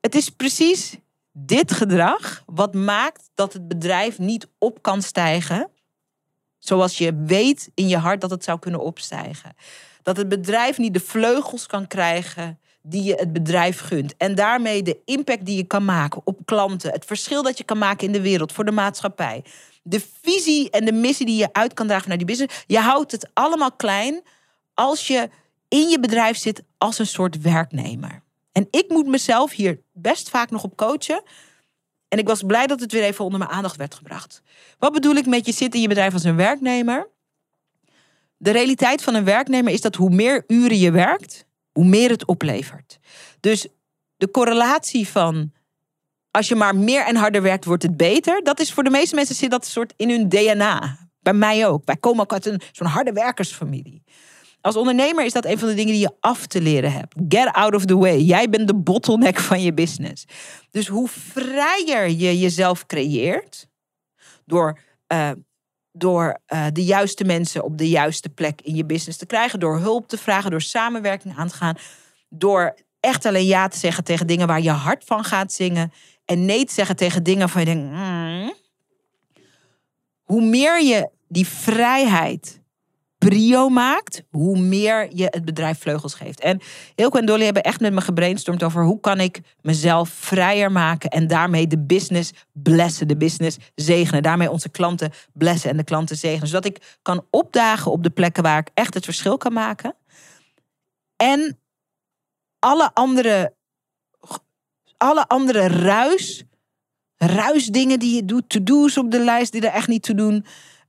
[0.00, 0.96] Het is precies
[1.32, 5.70] dit gedrag wat maakt dat het bedrijf niet op kan stijgen.
[6.58, 9.56] Zoals je weet in je hart dat het zou kunnen opstijgen.
[10.02, 14.16] Dat het bedrijf niet de vleugels kan krijgen die je het bedrijf gunt.
[14.16, 16.92] En daarmee de impact die je kan maken op klanten.
[16.92, 19.44] Het verschil dat je kan maken in de wereld voor de maatschappij.
[19.82, 22.64] De visie en de missie die je uit kan dragen naar die business.
[22.66, 24.22] Je houdt het allemaal klein
[24.74, 25.28] als je
[25.68, 28.22] in je bedrijf zit als een soort werknemer.
[28.52, 31.22] En ik moet mezelf hier best vaak nog op coachen.
[32.08, 34.42] En ik was blij dat het weer even onder mijn aandacht werd gebracht.
[34.78, 37.08] Wat bedoel ik met je zit in je bedrijf als een werknemer?
[38.36, 42.26] De realiteit van een werknemer is dat hoe meer uren je werkt, hoe meer het
[42.26, 42.98] oplevert.
[43.40, 43.66] Dus
[44.16, 45.52] de correlatie van
[46.30, 48.40] als je maar meer en harder werkt, wordt het beter.
[48.42, 50.98] Dat is voor de meeste mensen zit dat soort in hun DNA.
[51.20, 51.82] Bij mij ook.
[51.84, 54.02] Wij komen ook uit een zo'n harde werkersfamilie.
[54.60, 57.14] Als ondernemer is dat een van de dingen die je af te leren hebt.
[57.28, 58.18] Get out of the way.
[58.18, 60.24] Jij bent de bottleneck van je business.
[60.70, 63.68] Dus hoe vrijer je jezelf creëert
[64.44, 64.78] door
[65.12, 65.30] uh,
[65.96, 69.78] door uh, de juiste mensen op de juiste plek in je business te krijgen, door
[69.78, 71.76] hulp te vragen, door samenwerking aan te gaan,
[72.28, 75.92] door echt alleen ja te zeggen tegen dingen waar je hart van gaat zingen
[76.24, 78.54] en nee te zeggen tegen dingen van je denkt, mm.
[80.22, 82.62] hoe meer je die vrijheid
[83.28, 86.40] prio maakt, hoe meer je het bedrijf vleugels geeft.
[86.40, 86.60] En
[86.94, 91.10] Hilko en Dolly hebben echt met me gebrainstormd over hoe kan ik mezelf vrijer maken
[91.10, 94.22] en daarmee de business blessen, de business zegenen.
[94.22, 96.48] Daarmee onze klanten blessen en de klanten zegenen.
[96.48, 99.96] Zodat ik kan opdagen op de plekken waar ik echt het verschil kan maken.
[101.16, 101.58] En
[102.58, 103.54] alle andere,
[104.96, 106.44] alle andere ruis,
[107.16, 110.44] ruisdingen die je doet, to-do's op de lijst die er echt niet te doen...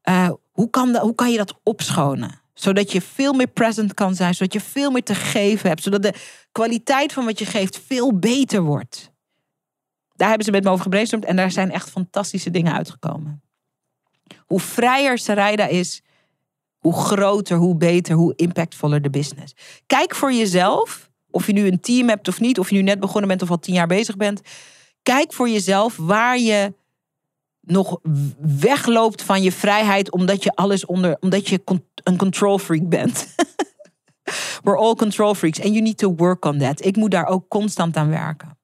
[0.09, 2.41] Uh, hoe kan, dat, hoe kan je dat opschonen?
[2.53, 6.01] Zodat je veel meer present kan zijn, zodat je veel meer te geven hebt, zodat
[6.01, 6.13] de
[6.51, 9.11] kwaliteit van wat je geeft veel beter wordt.
[10.15, 13.43] Daar hebben ze met me over gebrainstormd en daar zijn echt fantastische dingen uitgekomen.
[14.37, 16.01] Hoe vrijer Sarayda is,
[16.77, 19.55] hoe groter, hoe beter, hoe impactvoller de business.
[19.85, 22.99] Kijk voor jezelf, of je nu een team hebt of niet, of je nu net
[22.99, 24.41] begonnen bent of al tien jaar bezig bent.
[25.03, 26.73] Kijk voor jezelf waar je
[27.65, 27.99] nog
[28.59, 31.61] wegloopt van je vrijheid omdat je alles onder, omdat je
[32.03, 33.27] een control freak bent.
[34.63, 36.85] We're all control freaks and you need to work on that.
[36.85, 38.57] Ik moet daar ook constant aan werken.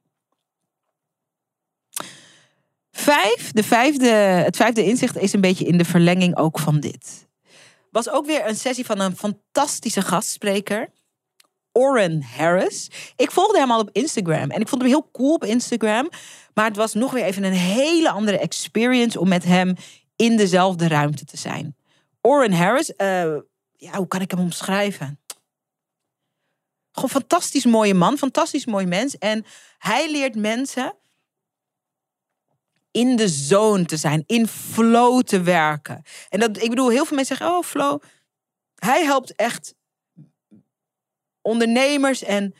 [2.91, 7.27] Vijf, de vijfde, het vijfde inzicht is een beetje in de verlenging ook van dit.
[7.91, 10.89] Was ook weer een sessie van een fantastische gastspreker.
[11.71, 12.89] Oren Harris.
[13.15, 16.09] Ik volgde hem al op Instagram en ik vond hem heel cool op Instagram.
[16.53, 19.75] Maar het was nog weer even een hele andere experience om met hem
[20.15, 21.75] in dezelfde ruimte te zijn.
[22.21, 22.95] Oren Harris, uh,
[23.75, 25.19] ja, hoe kan ik hem omschrijven?
[26.91, 29.17] Gewoon fantastisch mooie man, fantastisch mooi mens.
[29.17, 29.45] En
[29.77, 30.95] hij leert mensen
[32.91, 36.03] in de zone te zijn, in flow te werken.
[36.29, 38.01] En dat, ik bedoel, heel veel mensen zeggen, oh, flow.
[38.75, 39.75] Hij helpt echt
[41.41, 42.55] ondernemers en,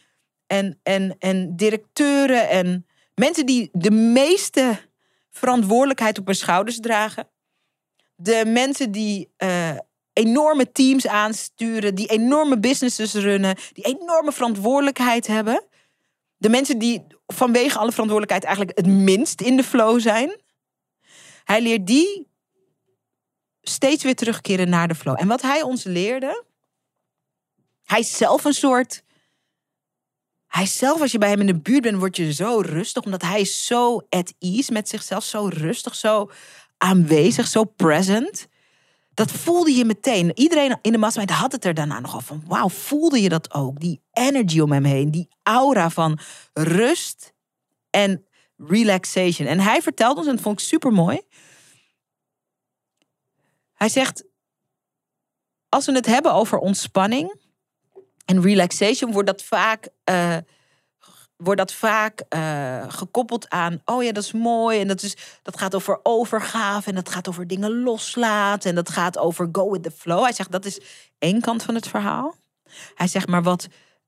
[0.48, 4.80] en, en, en directeuren en mensen die de meeste
[5.30, 7.30] verantwoordelijkheid op hun schouders dragen.
[8.16, 9.78] De mensen die uh,
[10.14, 15.64] enorme teams aansturen, die enorme businesses runnen, die enorme verantwoordelijkheid hebben.
[16.38, 20.40] De mensen die vanwege alle verantwoordelijkheid eigenlijk het minst in de flow zijn.
[21.44, 22.28] Hij leert die
[23.62, 25.20] steeds weer terugkeren naar de flow.
[25.20, 26.44] En wat hij ons leerde,
[27.84, 29.04] hij is zelf een soort.
[30.52, 33.04] Hij zelf, als je bij hem in de buurt bent, word je zo rustig.
[33.04, 35.24] Omdat hij is zo at ease met zichzelf.
[35.24, 36.32] Zo rustig, zo
[36.78, 38.48] aanwezig, zo present.
[39.14, 40.32] Dat voelde je meteen.
[40.36, 42.44] Iedereen in de mastermind had het er daarna nogal van.
[42.48, 43.80] Wauw, voelde je dat ook?
[43.80, 45.12] Die energy om hem heen.
[45.12, 46.20] Die aura van
[46.54, 47.34] rust
[47.90, 48.26] en
[48.58, 49.48] relaxation.
[49.48, 51.22] En hij vertelt ons, en dat vond ik super mooi.
[53.74, 54.24] Hij zegt,
[55.70, 57.41] als we het hebben over ontspanning
[58.26, 59.90] en relaxation, wordt dat vaak...
[60.10, 60.38] Uh,
[61.36, 64.80] wordt dat vaak uh, gekoppeld aan, oh ja, dat is mooi.
[64.80, 68.70] En dat, is, dat gaat over overgave en dat gaat over dingen loslaten.
[68.70, 70.24] En dat gaat over go with the flow.
[70.24, 70.82] Hij zegt, dat is
[71.20, 72.36] één kant van het verhaal.
[72.96, 73.68] Hij zegt, maar wat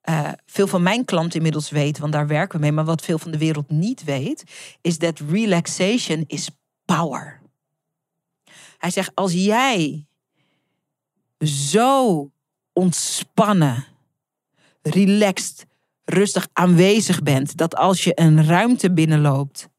[0.10, 3.19] uh, veel van mijn klanten inmiddels weten, want daar werken we mee, maar wat veel
[3.19, 4.43] van de wereld niet weet,
[4.82, 6.49] is dat relaxation is
[6.86, 7.41] power.
[8.78, 10.08] Hij zegt, als jij
[11.45, 12.32] zo
[12.73, 13.86] ontspannen,
[14.84, 15.65] relaxed,
[16.04, 17.58] rustig aanwezig bent.
[17.58, 19.69] Dat als je een ruimte binnenloopt,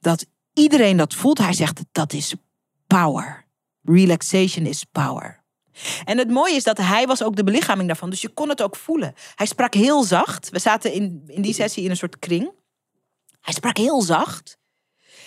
[0.00, 1.38] dat iedereen dat voelt.
[1.38, 2.34] Hij zegt dat is
[2.86, 3.46] power.
[3.82, 5.42] Relaxation is power.
[6.04, 8.10] En het mooie is dat hij was ook de belichaming daarvan.
[8.10, 9.14] Dus je kon het ook voelen.
[9.34, 10.50] Hij sprak heel zacht.
[10.50, 12.52] We zaten in, in die sessie in een soort kring.
[13.40, 14.58] Hij sprak heel zacht.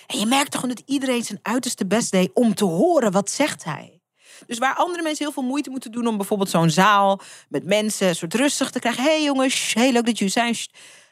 [0.08, 3.64] En je merkte gewoon dat iedereen zijn uiterste best deed om te horen wat zegt
[3.64, 3.97] hij.
[4.46, 8.08] Dus waar andere mensen heel veel moeite moeten doen om bijvoorbeeld zo'n zaal met mensen
[8.08, 9.04] een soort rustig te krijgen.
[9.04, 10.56] Hé hey jongens, heel leuk dat jullie zijn.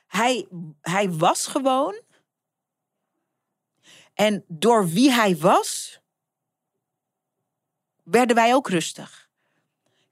[0.07, 0.47] Hij,
[0.81, 2.01] hij was gewoon.
[4.13, 5.99] En door wie hij was,
[8.03, 9.29] werden wij ook rustig.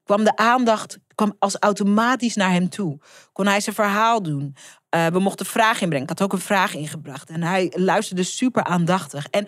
[0.03, 2.99] Kwam de aandacht kwam als automatisch naar hem toe.
[3.33, 4.55] Kon hij zijn verhaal doen.
[4.95, 6.09] Uh, we mochten vragen inbrengen.
[6.09, 7.29] Ik had ook een vraag ingebracht.
[7.29, 9.27] En hij luisterde super aandachtig.
[9.27, 9.47] En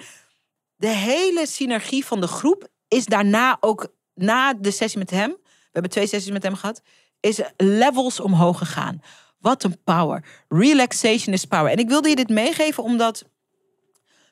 [0.75, 5.71] de hele synergie van de groep is daarna ook, na de sessie met hem, we
[5.71, 6.81] hebben twee sessies met hem gehad,
[7.19, 9.01] is levels omhoog gegaan.
[9.39, 10.25] Wat een power.
[10.47, 11.71] Relaxation is power.
[11.71, 13.25] En ik wilde je dit meegeven omdat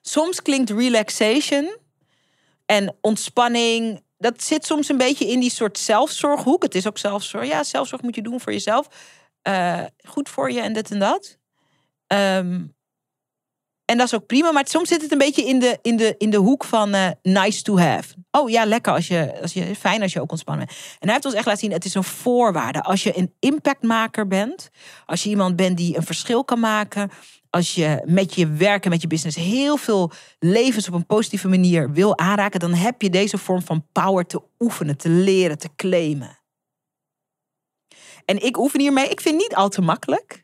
[0.02, 1.78] soms klinkt relaxation
[2.66, 4.04] en ontspanning.
[4.18, 6.64] Dat zit soms een beetje in die soort zelfzorghoek.
[6.64, 7.48] Het is ook zelfzorg.
[7.48, 8.88] Ja, zelfzorg moet je doen voor jezelf.
[9.48, 11.38] Uh, goed voor je en dit en dat.
[12.08, 12.76] Um,
[13.86, 14.52] en dat is ook prima.
[14.52, 17.08] Maar soms zit het een beetje in de, in de, in de hoek van uh,
[17.22, 18.14] nice to have.
[18.32, 18.94] Oh ja, lekker.
[18.94, 20.80] Als je, als je, fijn als je ook ontspannen bent.
[20.80, 22.82] En hij heeft ons echt laten zien, het is een voorwaarde.
[22.82, 24.70] Als je een impactmaker bent.
[25.06, 27.12] Als je iemand bent die een verschil kan maken.
[27.50, 31.48] Als je met je werk en met je business heel veel levens op een positieve
[31.48, 32.60] manier wil aanraken.
[32.60, 36.40] Dan heb je deze vorm van power te oefenen, te leren, te claimen.
[38.26, 39.10] En ik oefen hiermee.
[39.10, 40.43] Ik vind het niet al te makkelijk.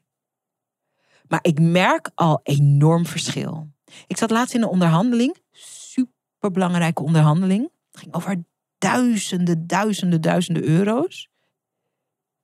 [1.30, 3.72] Maar ik merk al enorm verschil.
[4.08, 7.70] Ik zat laatst in een onderhandeling, super belangrijke onderhandeling.
[7.92, 8.44] Het ging over
[8.78, 11.30] duizenden, duizenden, duizenden euro's.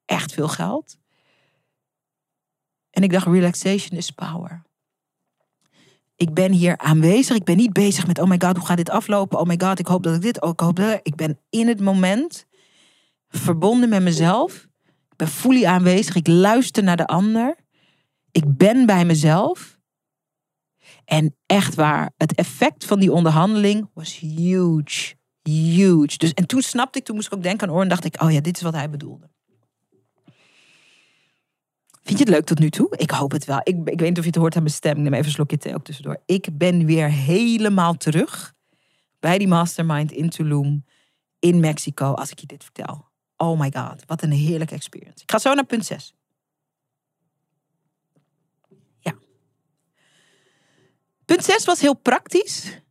[0.05, 0.97] Echt veel geld.
[2.89, 4.63] En ik dacht, relaxation is power.
[6.15, 7.35] Ik ben hier aanwezig.
[7.35, 9.39] Ik ben niet bezig met, oh my god, hoe gaat dit aflopen?
[9.39, 10.75] Oh my god, ik hoop dat ik dit ook hoop.
[10.75, 12.45] Dat ik ben in het moment,
[13.29, 14.67] verbonden met mezelf.
[15.09, 16.15] Ik ben fully aanwezig.
[16.15, 17.55] Ik luister naar de ander
[18.35, 19.77] ik ben bij mezelf.
[21.05, 25.15] En echt waar, het effect van die onderhandeling was huge.
[25.41, 26.17] huge.
[26.17, 28.21] Dus, en toen snapte ik, toen moest ik ook denken aan Oor en dacht ik,
[28.21, 29.29] oh ja, dit is wat hij bedoelde.
[32.01, 32.97] Vind je het leuk tot nu toe?
[32.97, 33.59] Ik hoop het wel.
[33.63, 35.01] Ik, ik weet niet of je het hoort aan mijn stem.
[35.01, 36.21] Neem even een slokje thee ook tussendoor.
[36.25, 38.53] Ik ben weer helemaal terug
[39.19, 40.85] bij die mastermind in Tulum
[41.39, 43.09] in Mexico als ik je dit vertel.
[43.37, 45.23] Oh my god, wat een heerlijke experience.
[45.23, 46.13] Ik ga zo naar punt 6.
[51.25, 52.81] Punt 6 was heel praktisch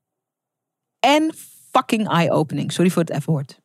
[1.00, 1.34] en
[1.70, 2.72] fucking eye-opening.
[2.72, 3.60] Sorry voor het F-woord.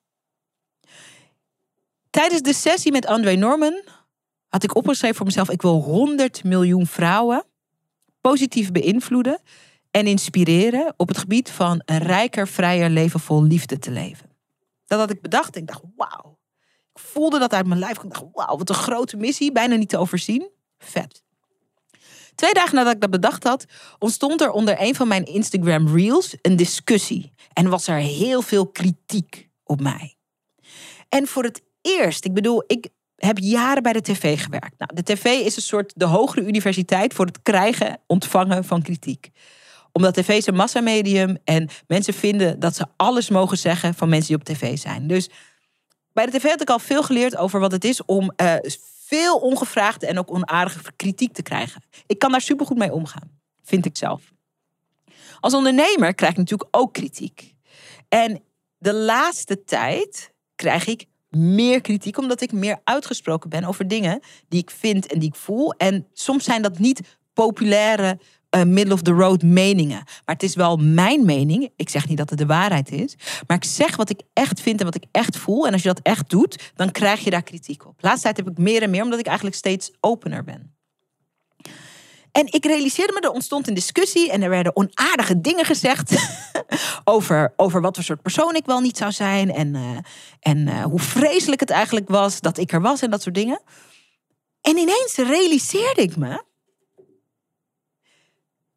[2.09, 3.81] Tijdens de sessie met Andre Norman
[4.47, 7.43] had ik opgeschreven voor mezelf: ik wil 100 miljoen vrouwen
[8.21, 9.41] positief beïnvloeden
[9.91, 14.29] en inspireren op het gebied van een rijker, vrijer leven vol liefde te leven.
[14.85, 16.39] Dat had ik bedacht ik dacht: wauw.
[16.93, 18.03] Ik voelde dat uit mijn lijf.
[18.03, 20.49] Ik dacht: wauw, wat een grote missie, bijna niet te overzien.
[20.77, 21.23] Vet.
[22.39, 23.65] Twee dagen nadat ik dat bedacht had,
[23.97, 27.33] ontstond er onder een van mijn Instagram Reels een discussie.
[27.53, 30.15] En was er heel veel kritiek op mij.
[31.09, 34.77] En voor het eerst, ik bedoel, ik heb jaren bij de tv gewerkt.
[34.77, 39.29] Nou, de tv is een soort de hogere universiteit voor het krijgen, ontvangen van kritiek
[39.91, 44.27] omdat tv is een massamedium en mensen vinden dat ze alles mogen zeggen van mensen
[44.27, 45.07] die op tv zijn.
[45.07, 45.29] Dus
[46.13, 48.53] bij de tv had ik al veel geleerd over wat het is om uh,
[49.09, 51.83] veel ongevraagde en ook onaardige kritiek te krijgen.
[52.05, 54.33] Ik kan daar supergoed mee omgaan, vind ik zelf.
[55.39, 57.55] Als ondernemer krijg ik natuurlijk ook kritiek.
[58.09, 58.43] En
[58.77, 64.61] de laatste tijd krijg ik meer kritiek, omdat ik meer uitgesproken ben over dingen die
[64.61, 65.73] ik vind en die ik voel.
[65.73, 68.19] En soms zijn dat niet populaire
[68.55, 70.03] uh, middle of the road meningen.
[70.25, 71.69] Maar het is wel mijn mening.
[71.75, 73.15] Ik zeg niet dat het de waarheid is.
[73.47, 75.67] Maar ik zeg wat ik echt vind en wat ik echt voel.
[75.67, 77.95] En als je dat echt doet, dan krijg je daar kritiek op.
[77.99, 80.77] Laatste tijd heb ik meer en meer, omdat ik eigenlijk steeds opener ben.
[82.31, 86.13] En ik realiseerde me, er ontstond een discussie en er werden onaardige dingen gezegd
[87.03, 89.97] over, over wat voor soort persoon ik wel niet zou zijn en, uh,
[90.39, 93.61] en uh, hoe vreselijk het eigenlijk was dat ik er was en dat soort dingen.
[94.61, 96.43] En ineens realiseerde ik me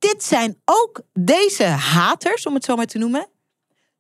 [0.03, 3.29] dit zijn ook, deze haters, om het zo maar te noemen,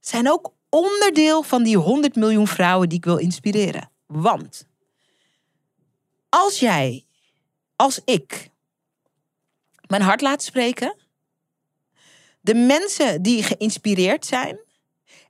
[0.00, 3.90] zijn ook onderdeel van die 100 miljoen vrouwen die ik wil inspireren.
[4.06, 4.66] Want
[6.28, 7.06] als jij,
[7.76, 8.50] als ik,
[9.86, 10.96] mijn hart laat spreken,
[12.40, 14.60] de mensen die geïnspireerd zijn,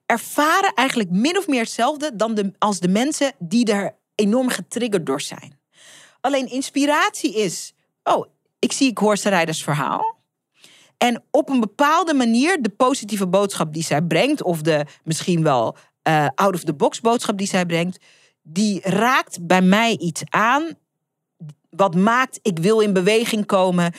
[0.06, 5.06] ervaren eigenlijk min of meer hetzelfde dan de, als de mensen die er enorm getriggerd
[5.06, 5.60] door zijn.
[6.20, 8.26] Alleen inspiratie is, oh,
[8.58, 10.21] ik zie, ik hoor verhaal.
[11.02, 15.76] En op een bepaalde manier de positieve boodschap die zij brengt, of de misschien wel
[16.08, 18.04] uh, out of the box boodschap die zij brengt,
[18.42, 20.68] die raakt bij mij iets aan.
[21.70, 23.92] Wat maakt, ik wil in beweging komen.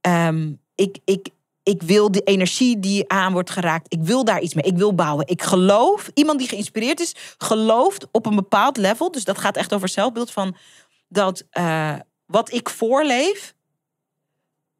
[0.00, 1.28] Um, ik, ik,
[1.62, 3.92] ik wil de energie die aan wordt geraakt.
[3.92, 4.64] Ik wil daar iets mee.
[4.64, 5.26] Ik wil bouwen.
[5.26, 6.10] Ik geloof.
[6.14, 9.10] Iemand die geïnspireerd is, gelooft op een bepaald level.
[9.10, 10.56] Dus dat gaat echt over zelfbeeld van
[11.08, 11.94] dat uh,
[12.26, 13.54] wat ik voorleef,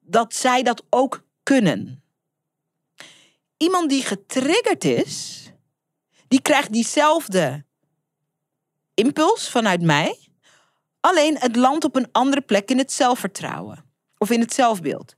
[0.00, 2.02] dat zij dat ook kunnen.
[3.56, 5.44] Iemand die getriggerd is,
[6.28, 7.64] die krijgt diezelfde
[8.94, 10.18] impuls vanuit mij.
[11.00, 13.84] Alleen het landt op een andere plek in het zelfvertrouwen
[14.18, 15.16] of in het zelfbeeld.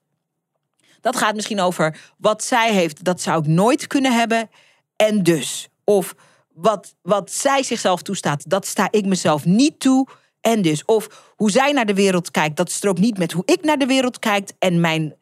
[1.00, 4.50] Dat gaat misschien over wat zij heeft, dat zou ik nooit kunnen hebben.
[4.96, 5.68] En dus.
[5.84, 6.14] Of
[6.52, 10.06] wat, wat zij zichzelf toestaat, dat sta ik mezelf niet toe.
[10.40, 10.84] En dus.
[10.84, 13.86] Of hoe zij naar de wereld kijkt, dat strookt niet met hoe ik naar de
[13.86, 14.50] wereld kijk.
[14.58, 15.16] En mijn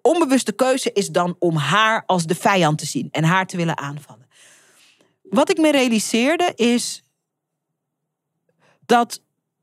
[0.00, 3.78] onbewuste keuze is dan om haar als de vijand te zien en haar te willen
[3.78, 4.26] aanvallen.
[5.22, 7.02] Wat ik me realiseerde is
[8.86, 9.20] dat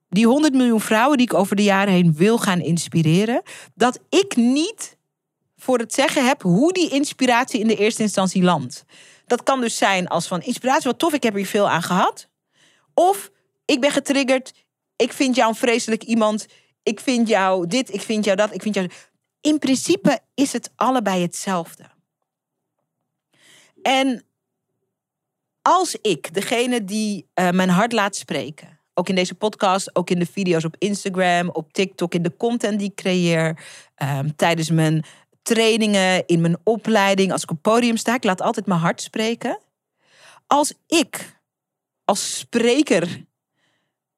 [0.10, 3.42] die 100 miljoen vrouwen die ik over de jaren heen wil gaan inspireren,
[3.76, 4.98] dat ik niet
[5.58, 8.86] voor het zeggen heb hoe die inspiratie in de eerste instantie landt.
[9.26, 12.28] Dat kan dus zijn als van inspiratie, wat tof, ik heb hier veel aan gehad.
[12.94, 13.32] Of
[13.66, 14.54] ik ben getriggerd,
[14.96, 16.46] ik vind jou een vreselijk iemand,
[16.84, 18.90] ik vind jou dit, ik vind jou dat, ik vind jou
[19.44, 21.84] in principe is het allebei hetzelfde.
[23.82, 24.24] En
[25.62, 30.20] als ik, degene die uh, mijn hart laat spreken, ook in deze podcast, ook in
[30.20, 33.64] de video's op Instagram, op TikTok, in de content die ik creëer,
[34.04, 35.04] um, tijdens mijn
[35.42, 39.60] trainingen, in mijn opleiding, als ik op podium sta, ik laat altijd mijn hart spreken.
[40.48, 41.42] Als ik
[42.06, 43.26] als spreker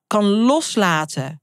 [0.07, 1.41] kan loslaten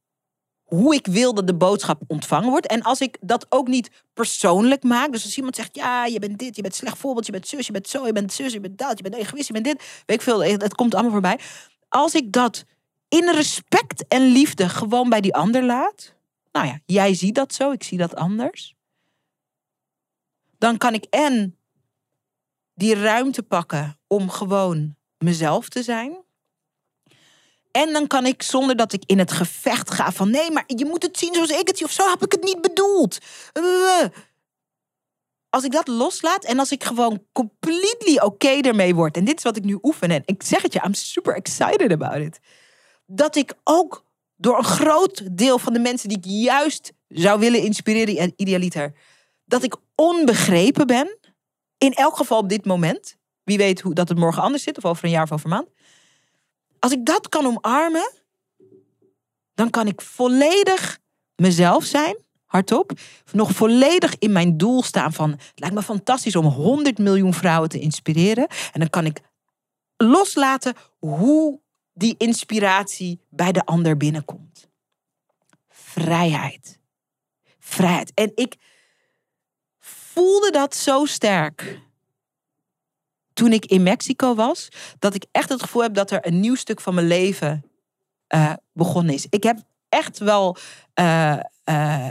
[0.74, 2.66] hoe ik wil dat de boodschap ontvangen wordt.
[2.66, 5.12] En als ik dat ook niet persoonlijk maak.
[5.12, 7.66] Dus als iemand zegt, ja, je bent dit, je bent slecht voorbeeld, je bent zus,
[7.66, 10.02] je bent zo, je bent zus, je bent dat, je bent egoïst, je bent dit.
[10.06, 11.38] Weet ik veel, het komt allemaal voorbij.
[11.88, 12.64] Als ik dat
[13.08, 16.14] in respect en liefde gewoon bij die ander laat.
[16.52, 18.74] Nou ja, jij ziet dat zo, ik zie dat anders.
[20.58, 21.58] Dan kan ik en
[22.74, 26.24] die ruimte pakken om gewoon mezelf te zijn.
[27.72, 30.84] En dan kan ik zonder dat ik in het gevecht ga van nee, maar je
[30.84, 33.18] moet het zien zoals ik het zie of zo heb ik het niet bedoeld.
[33.52, 34.04] Uh,
[35.48, 39.16] als ik dat loslaat en als ik gewoon completely oké okay ermee word.
[39.16, 40.10] En dit is wat ik nu oefen.
[40.10, 42.40] En ik zeg het je, I'm super excited about it.
[43.06, 44.04] Dat ik ook
[44.36, 48.92] door een groot deel van de mensen die ik juist zou willen inspireren, idealiter,
[49.44, 51.18] dat ik onbegrepen ben.
[51.78, 53.16] In elk geval op dit moment.
[53.44, 55.52] Wie weet hoe dat het morgen anders zit, of over een jaar of over een
[55.56, 55.68] maand.
[56.82, 58.12] Als ik dat kan omarmen,
[59.54, 60.98] dan kan ik volledig
[61.36, 62.92] mezelf zijn hardop,
[63.32, 65.30] nog volledig in mijn doel staan van...
[65.30, 68.46] Het lijkt me fantastisch om 100 miljoen vrouwen te inspireren.
[68.72, 69.20] En dan kan ik
[69.96, 71.60] loslaten hoe
[71.92, 74.68] die inspiratie bij de ander binnenkomt.
[75.68, 76.80] Vrijheid.
[77.58, 78.12] Vrijheid.
[78.14, 78.56] En ik
[79.78, 81.80] voelde dat zo sterk
[83.32, 84.68] toen ik in Mexico was,
[84.98, 87.64] dat ik echt het gevoel heb dat er een nieuw stuk van mijn leven
[88.34, 89.26] uh, begonnen is.
[89.28, 89.58] Ik heb
[89.88, 90.56] echt wel
[91.00, 92.08] uh, uh,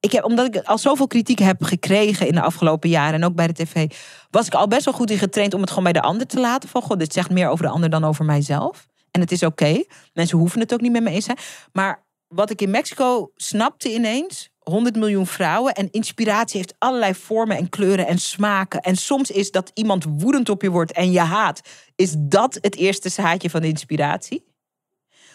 [0.00, 3.34] ik heb, omdat ik al zoveel kritiek heb gekregen in de afgelopen jaren en ook
[3.34, 3.90] bij de tv,
[4.30, 6.40] was ik al best wel goed in getraind om het gewoon bij de ander te
[6.40, 6.68] laten.
[6.68, 8.86] Van god, dit zegt meer over de ander dan over mijzelf.
[9.10, 9.84] En het is oké.
[10.12, 11.38] Mensen hoeven het ook niet met me eens zijn.
[11.72, 17.56] Maar wat ik in Mexico snapte ineens, 100 miljoen vrouwen en inspiratie heeft allerlei vormen
[17.56, 18.80] en kleuren en smaken.
[18.80, 21.60] En soms is dat iemand woedend op je wordt en je haat,
[21.94, 24.44] is dat het eerste zaadje van inspiratie.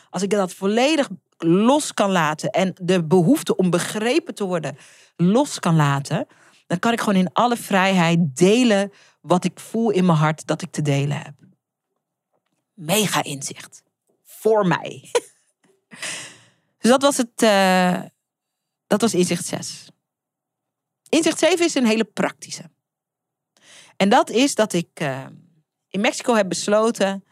[0.10, 4.78] Als ik dat volledig los kan laten en de behoefte om begrepen te worden
[5.16, 6.28] los kan laten,
[6.68, 10.62] dan kan ik gewoon in alle vrijheid delen wat ik voel in mijn hart dat
[10.62, 11.34] ik te delen heb.
[12.74, 13.84] Mega inzicht.
[14.24, 15.10] Voor mij.
[16.80, 17.42] dus dat was het.
[17.42, 18.02] Uh,
[18.88, 19.90] dat was inzicht 6.
[21.10, 22.70] Inzicht 7 is een hele praktische.
[23.98, 25.26] En dat is dat ik uh,
[25.90, 27.24] in Mexico heb besloten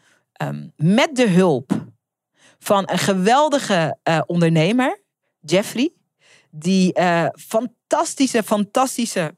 [0.41, 1.91] um, met de hulp
[2.59, 5.03] van een geweldige uh, ondernemer,
[5.39, 5.93] Jeffrey.
[6.51, 9.35] Die uh, fantastische, fantastische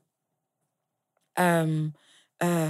[1.34, 2.68] uh,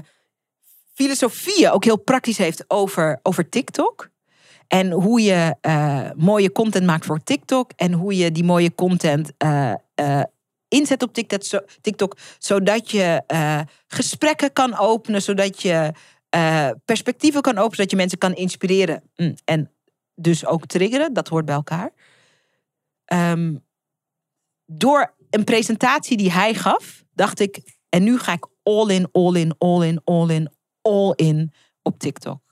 [0.93, 4.09] filosofieën ook heel praktisch heeft over, over TikTok.
[4.67, 5.55] En hoe je
[6.17, 7.71] mooie content maakt voor TikTok.
[7.75, 9.31] En hoe je die mooie content
[10.67, 13.23] inzet op TikTok, TikTok zodat je
[13.87, 15.93] gesprekken kan openen, zodat je
[16.85, 19.03] perspectieven kan openen, zodat je mensen kan inspireren.
[19.15, 19.71] Mm, en
[20.15, 21.91] dus ook triggeren, dat hoort bij elkaar.
[23.13, 23.63] Um,
[24.65, 27.59] door een presentatie die hij gaf, dacht ik,
[27.89, 30.51] en nu ga ik all in, all in, all in, all in,
[30.81, 32.44] all in op TikTok.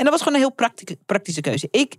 [0.00, 1.68] En dat was gewoon een heel praktische, praktische keuze.
[1.70, 1.94] Ik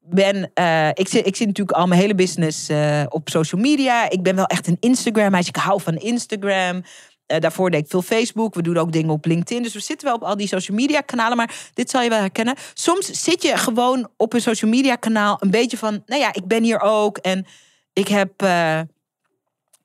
[0.00, 4.10] ben, uh, ik, zit, ik zit natuurlijk al mijn hele business uh, op social media.
[4.10, 5.48] Ik ben wel echt een Instagram meisje.
[5.48, 6.76] Ik hou van Instagram.
[6.76, 8.54] Uh, daarvoor deed ik veel Facebook.
[8.54, 9.62] We doen ook dingen op LinkedIn.
[9.62, 11.36] Dus we zitten wel op al die social media kanalen.
[11.36, 12.54] Maar dit zal je wel herkennen.
[12.74, 16.02] Soms zit je gewoon op een social media kanaal een beetje van...
[16.06, 17.18] Nou ja, ik ben hier ook.
[17.18, 17.46] En
[17.92, 18.42] ik heb,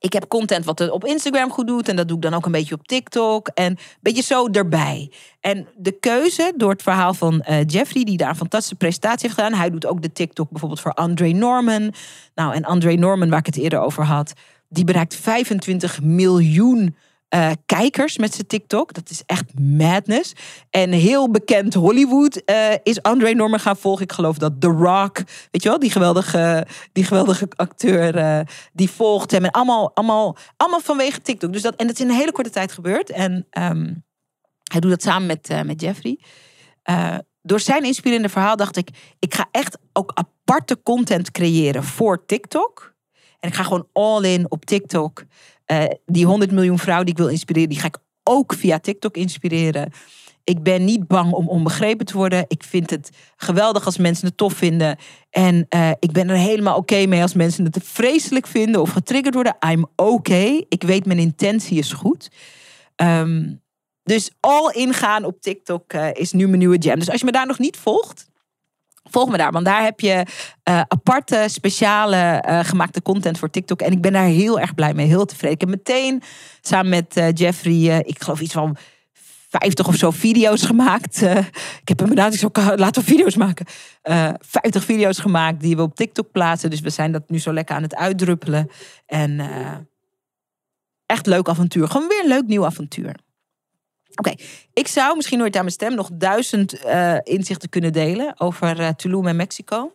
[0.02, 1.88] ik heb content wat het op Instagram goed doet.
[1.88, 3.48] En dat doe ik dan ook een beetje op TikTok.
[3.48, 5.12] En beetje zo erbij.
[5.40, 8.04] En de keuze door het verhaal van uh, Jeffrey...
[8.04, 9.58] die daar een fantastische presentatie heeft gedaan.
[9.58, 11.94] Hij doet ook de TikTok bijvoorbeeld voor Andre Norman.
[12.34, 14.32] Nou, en Andre Norman, waar ik het eerder over had...
[14.68, 16.96] die bereikt 25 miljoen
[17.34, 18.92] uh, kijkers met zijn TikTok.
[18.92, 20.32] Dat is echt madness.
[20.70, 24.04] En heel bekend Hollywood uh, is André Norman gaan volgen.
[24.04, 25.16] Ik geloof dat The Rock,
[25.50, 28.40] weet je wel, die geweldige, die geweldige acteur, uh,
[28.72, 29.44] die volgt hem.
[29.44, 31.52] En allemaal, allemaal, allemaal vanwege TikTok.
[31.52, 33.10] Dus dat, en dat is in een hele korte tijd gebeurd.
[33.10, 34.04] En um,
[34.70, 36.18] hij doet dat samen met, met Jeffrey.
[37.42, 42.94] door zijn inspirerende verhaal dacht ik, ik ga echt ook aparte content creëren voor TikTok.
[43.42, 45.24] En ik ga gewoon all in op TikTok.
[45.72, 49.16] Uh, die 100 miljoen vrouwen die ik wil inspireren, die ga ik ook via TikTok
[49.16, 49.90] inspireren.
[50.44, 52.44] Ik ben niet bang om onbegrepen te worden.
[52.48, 54.96] Ik vind het geweldig als mensen het tof vinden.
[55.30, 59.34] En uh, ik ben er helemaal oké mee als mensen het vreselijk vinden of getriggerd
[59.34, 59.56] worden.
[59.70, 60.64] I'm okay.
[60.68, 62.30] Ik weet mijn intentie is goed.
[62.96, 63.60] Um,
[64.02, 66.98] dus all ingaan op TikTok uh, is nu mijn nieuwe jam.
[66.98, 68.30] Dus als je me daar nog niet volgt,
[69.12, 70.26] Volg me daar, want daar heb je
[70.68, 73.80] uh, aparte, speciale uh, gemaakte content voor TikTok.
[73.80, 75.54] En ik ben daar heel erg blij mee, heel tevreden.
[75.54, 76.22] Ik heb meteen
[76.60, 78.76] samen met uh, Jeffrey, ik geloof iets van
[79.48, 81.22] 50 of zo video's gemaakt.
[81.82, 83.66] ik heb hem benaderd, ik zo, laten we video's maken.
[84.38, 86.70] 50 video's gemaakt die we op TikTok plaatsen.
[86.70, 88.70] Dus we zijn dat nu zo lekker aan het uitdruppelen.
[89.06, 89.40] En
[91.06, 91.88] echt leuk avontuur.
[91.88, 93.14] Gewoon weer een leuk nieuw avontuur.
[94.14, 94.34] Oké,
[94.72, 98.88] ik zou misschien nooit aan mijn stem nog duizend uh, inzichten kunnen delen over uh,
[98.88, 99.92] Tulum en Mexico.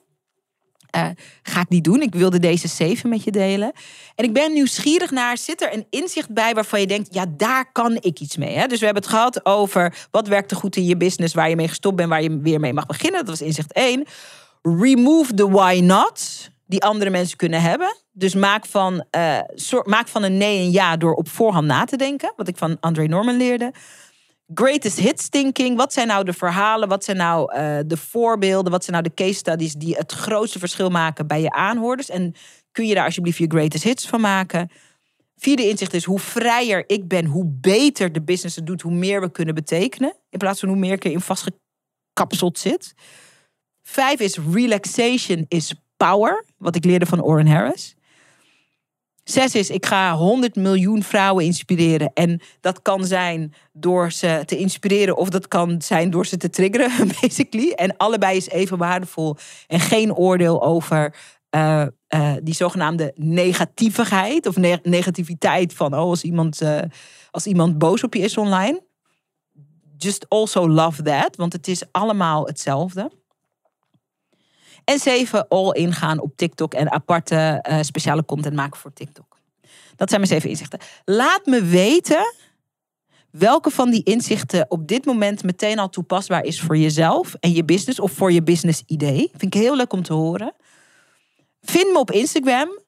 [0.96, 1.08] Uh,
[1.44, 2.02] ga ik niet doen.
[2.02, 3.72] Ik wilde deze zeven met je delen.
[4.16, 7.72] En ik ben nieuwsgierig naar, zit er een inzicht bij waarvan je denkt, ja, daar
[7.72, 8.56] kan ik iets mee.
[8.56, 8.68] Hè?
[8.68, 11.56] Dus we hebben het gehad over wat werkt er goed in je business, waar je
[11.56, 13.20] mee gestopt bent, waar je weer mee mag beginnen.
[13.20, 14.06] Dat was inzicht één.
[14.62, 17.96] Remove the why not, die andere mensen kunnen hebben.
[18.12, 19.06] Dus maak van,
[19.84, 22.34] maak van een nee een ja door op voorhand na te denken.
[22.36, 23.72] Wat ik van André Norman leerde
[24.54, 25.78] greatest hits thinking.
[25.78, 26.88] Wat zijn nou de verhalen?
[26.88, 28.72] Wat zijn nou uh, de voorbeelden?
[28.72, 32.10] Wat zijn nou de case studies die het grootste verschil maken bij je aanhoorders?
[32.10, 32.34] En
[32.72, 34.70] kun je daar alsjeblieft je greatest hits van maken?
[35.36, 39.22] Vierde inzicht is hoe vrijer ik ben, hoe beter de business het doet, hoe meer
[39.22, 40.16] we kunnen betekenen.
[40.30, 42.94] In plaats van hoe meer ik erin vastgekapseld zit.
[43.84, 46.46] Vijf is relaxation is power.
[46.58, 47.97] Wat ik leerde van Oren Harris.
[49.30, 52.12] Zes is, ik ga 100 miljoen vrouwen inspireren.
[52.14, 56.50] En dat kan zijn door ze te inspireren of dat kan zijn door ze te
[56.50, 57.72] triggeren, basically.
[57.72, 59.38] En allebei is even waardevol.
[59.68, 61.16] En geen oordeel over
[61.52, 66.80] uh, uh, die zogenaamde negativigheid of ne negativiteit van oh, als iemand, uh,
[67.32, 68.84] als iemand boos op je is online.
[69.98, 73.12] Just also love that, want het is allemaal hetzelfde.
[74.90, 79.38] En zeven, all ingaan op TikTok en aparte uh, speciale content maken voor TikTok.
[79.96, 80.80] Dat zijn mijn zeven inzichten.
[81.06, 82.34] Laat me weten
[83.32, 87.66] welke van die inzichten op dit moment meteen al toepasbaar is voor jezelf en je
[87.66, 89.30] business of voor je business idee.
[89.36, 90.54] Vind ik heel leuk om te horen.
[91.62, 92.80] Vind me op Instagram.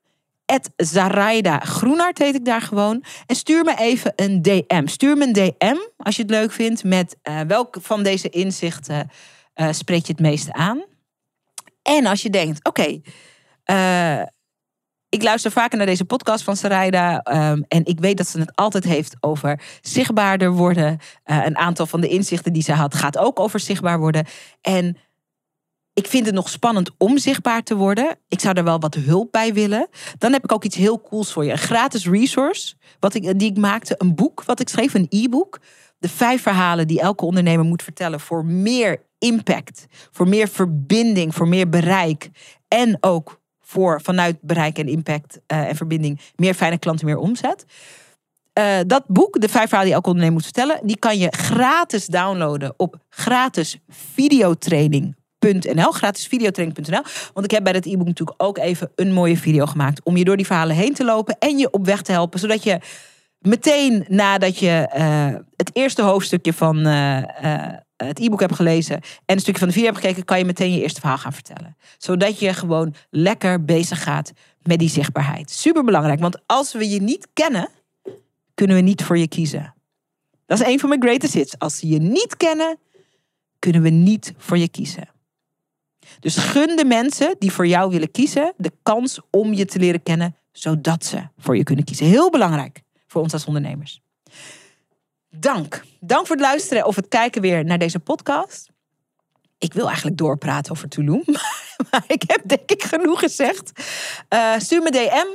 [0.76, 3.04] Zaraida Groenart heet ik daar gewoon.
[3.26, 4.88] En stuur me even een DM.
[4.88, 9.10] Stuur me een DM als je het leuk vindt met uh, welke van deze inzichten
[9.56, 10.84] uh, spreek je het meest aan.
[11.82, 13.00] En als je denkt, oké,
[13.72, 14.22] uh,
[15.10, 17.26] ik luister vaker naar deze podcast van Sarayda.
[17.52, 20.98] Um, en ik weet dat ze het altijd heeft over zichtbaarder worden.
[21.26, 24.26] Uh, een aantal van de inzichten die ze had gaat ook over zichtbaar worden.
[24.62, 24.98] En
[25.94, 28.18] ik vind het nog spannend om zichtbaar te worden.
[28.28, 29.88] Ik zou er wel wat hulp bij willen.
[30.18, 31.52] Dan heb ik ook iets heel cools voor je.
[31.52, 33.96] Een gratis resource wat ik, die ik maakte.
[33.98, 35.60] Een boek wat ik schreef, een e-book.
[35.98, 41.48] De vijf verhalen die elke ondernemer moet vertellen voor meer impact, voor meer verbinding, voor
[41.48, 42.30] meer bereik.
[42.68, 43.40] En ook
[43.70, 47.66] voor vanuit bereik en impact uh, en verbinding meer fijne klanten, meer omzet.
[48.60, 52.06] Uh, dat boek, de vijf verhalen die elke ondernemer moet vertellen, die kan je gratis
[52.06, 55.92] downloaden op gratisvideotraining.nl.
[55.92, 57.02] Gratisvideotraining.nl.
[57.34, 60.24] Want ik heb bij dat e-book natuurlijk ook even een mooie video gemaakt om je
[60.24, 62.80] door die verhalen heen te lopen en je op weg te helpen, zodat je
[63.40, 66.78] meteen nadat je uh, het eerste hoofdstukje van
[68.08, 70.74] het e-book hebt gelezen en een stukje van de video hebt gekeken, kan je meteen
[70.74, 71.78] je eerste verhaal gaan vertellen.
[71.98, 74.32] Zodat je gewoon lekker bezig gaat
[74.62, 75.52] met die zichtbaarheid.
[75.52, 77.70] Super belangrijk, want als we je niet kennen,
[78.54, 79.74] kunnen we niet voor je kiezen.
[80.46, 81.60] Dat is een van mijn greatest hits.
[81.60, 82.78] Als ze je niet kennen,
[83.60, 85.10] kunnen we niet voor je kiezen.
[86.20, 90.04] Dus gun de mensen die voor jou willen kiezen de kans om je te leren
[90.04, 92.06] kennen, zodat ze voor je kunnen kiezen.
[92.06, 94.02] Heel belangrijk voor ons als ondernemers.
[95.30, 95.82] Dank.
[96.00, 98.70] Dank voor het luisteren of het kijken weer naar deze podcast.
[99.58, 101.24] Ik wil eigenlijk doorpraten over Tulum.
[101.92, 103.72] Maar ik heb denk ik genoeg gezegd.
[104.30, 105.26] Uh, stuur me DM.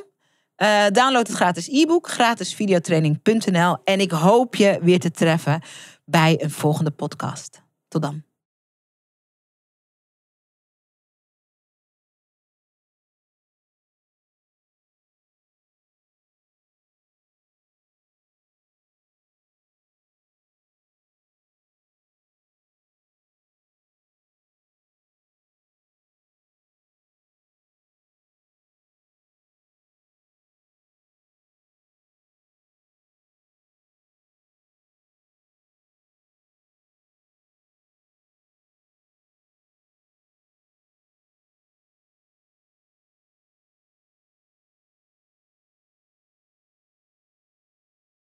[0.62, 2.08] Uh, download het gratis e-book.
[2.08, 5.62] Gratisvideotraining.nl En ik hoop je weer te treffen
[6.04, 7.62] bij een volgende podcast.
[7.88, 8.33] Tot dan.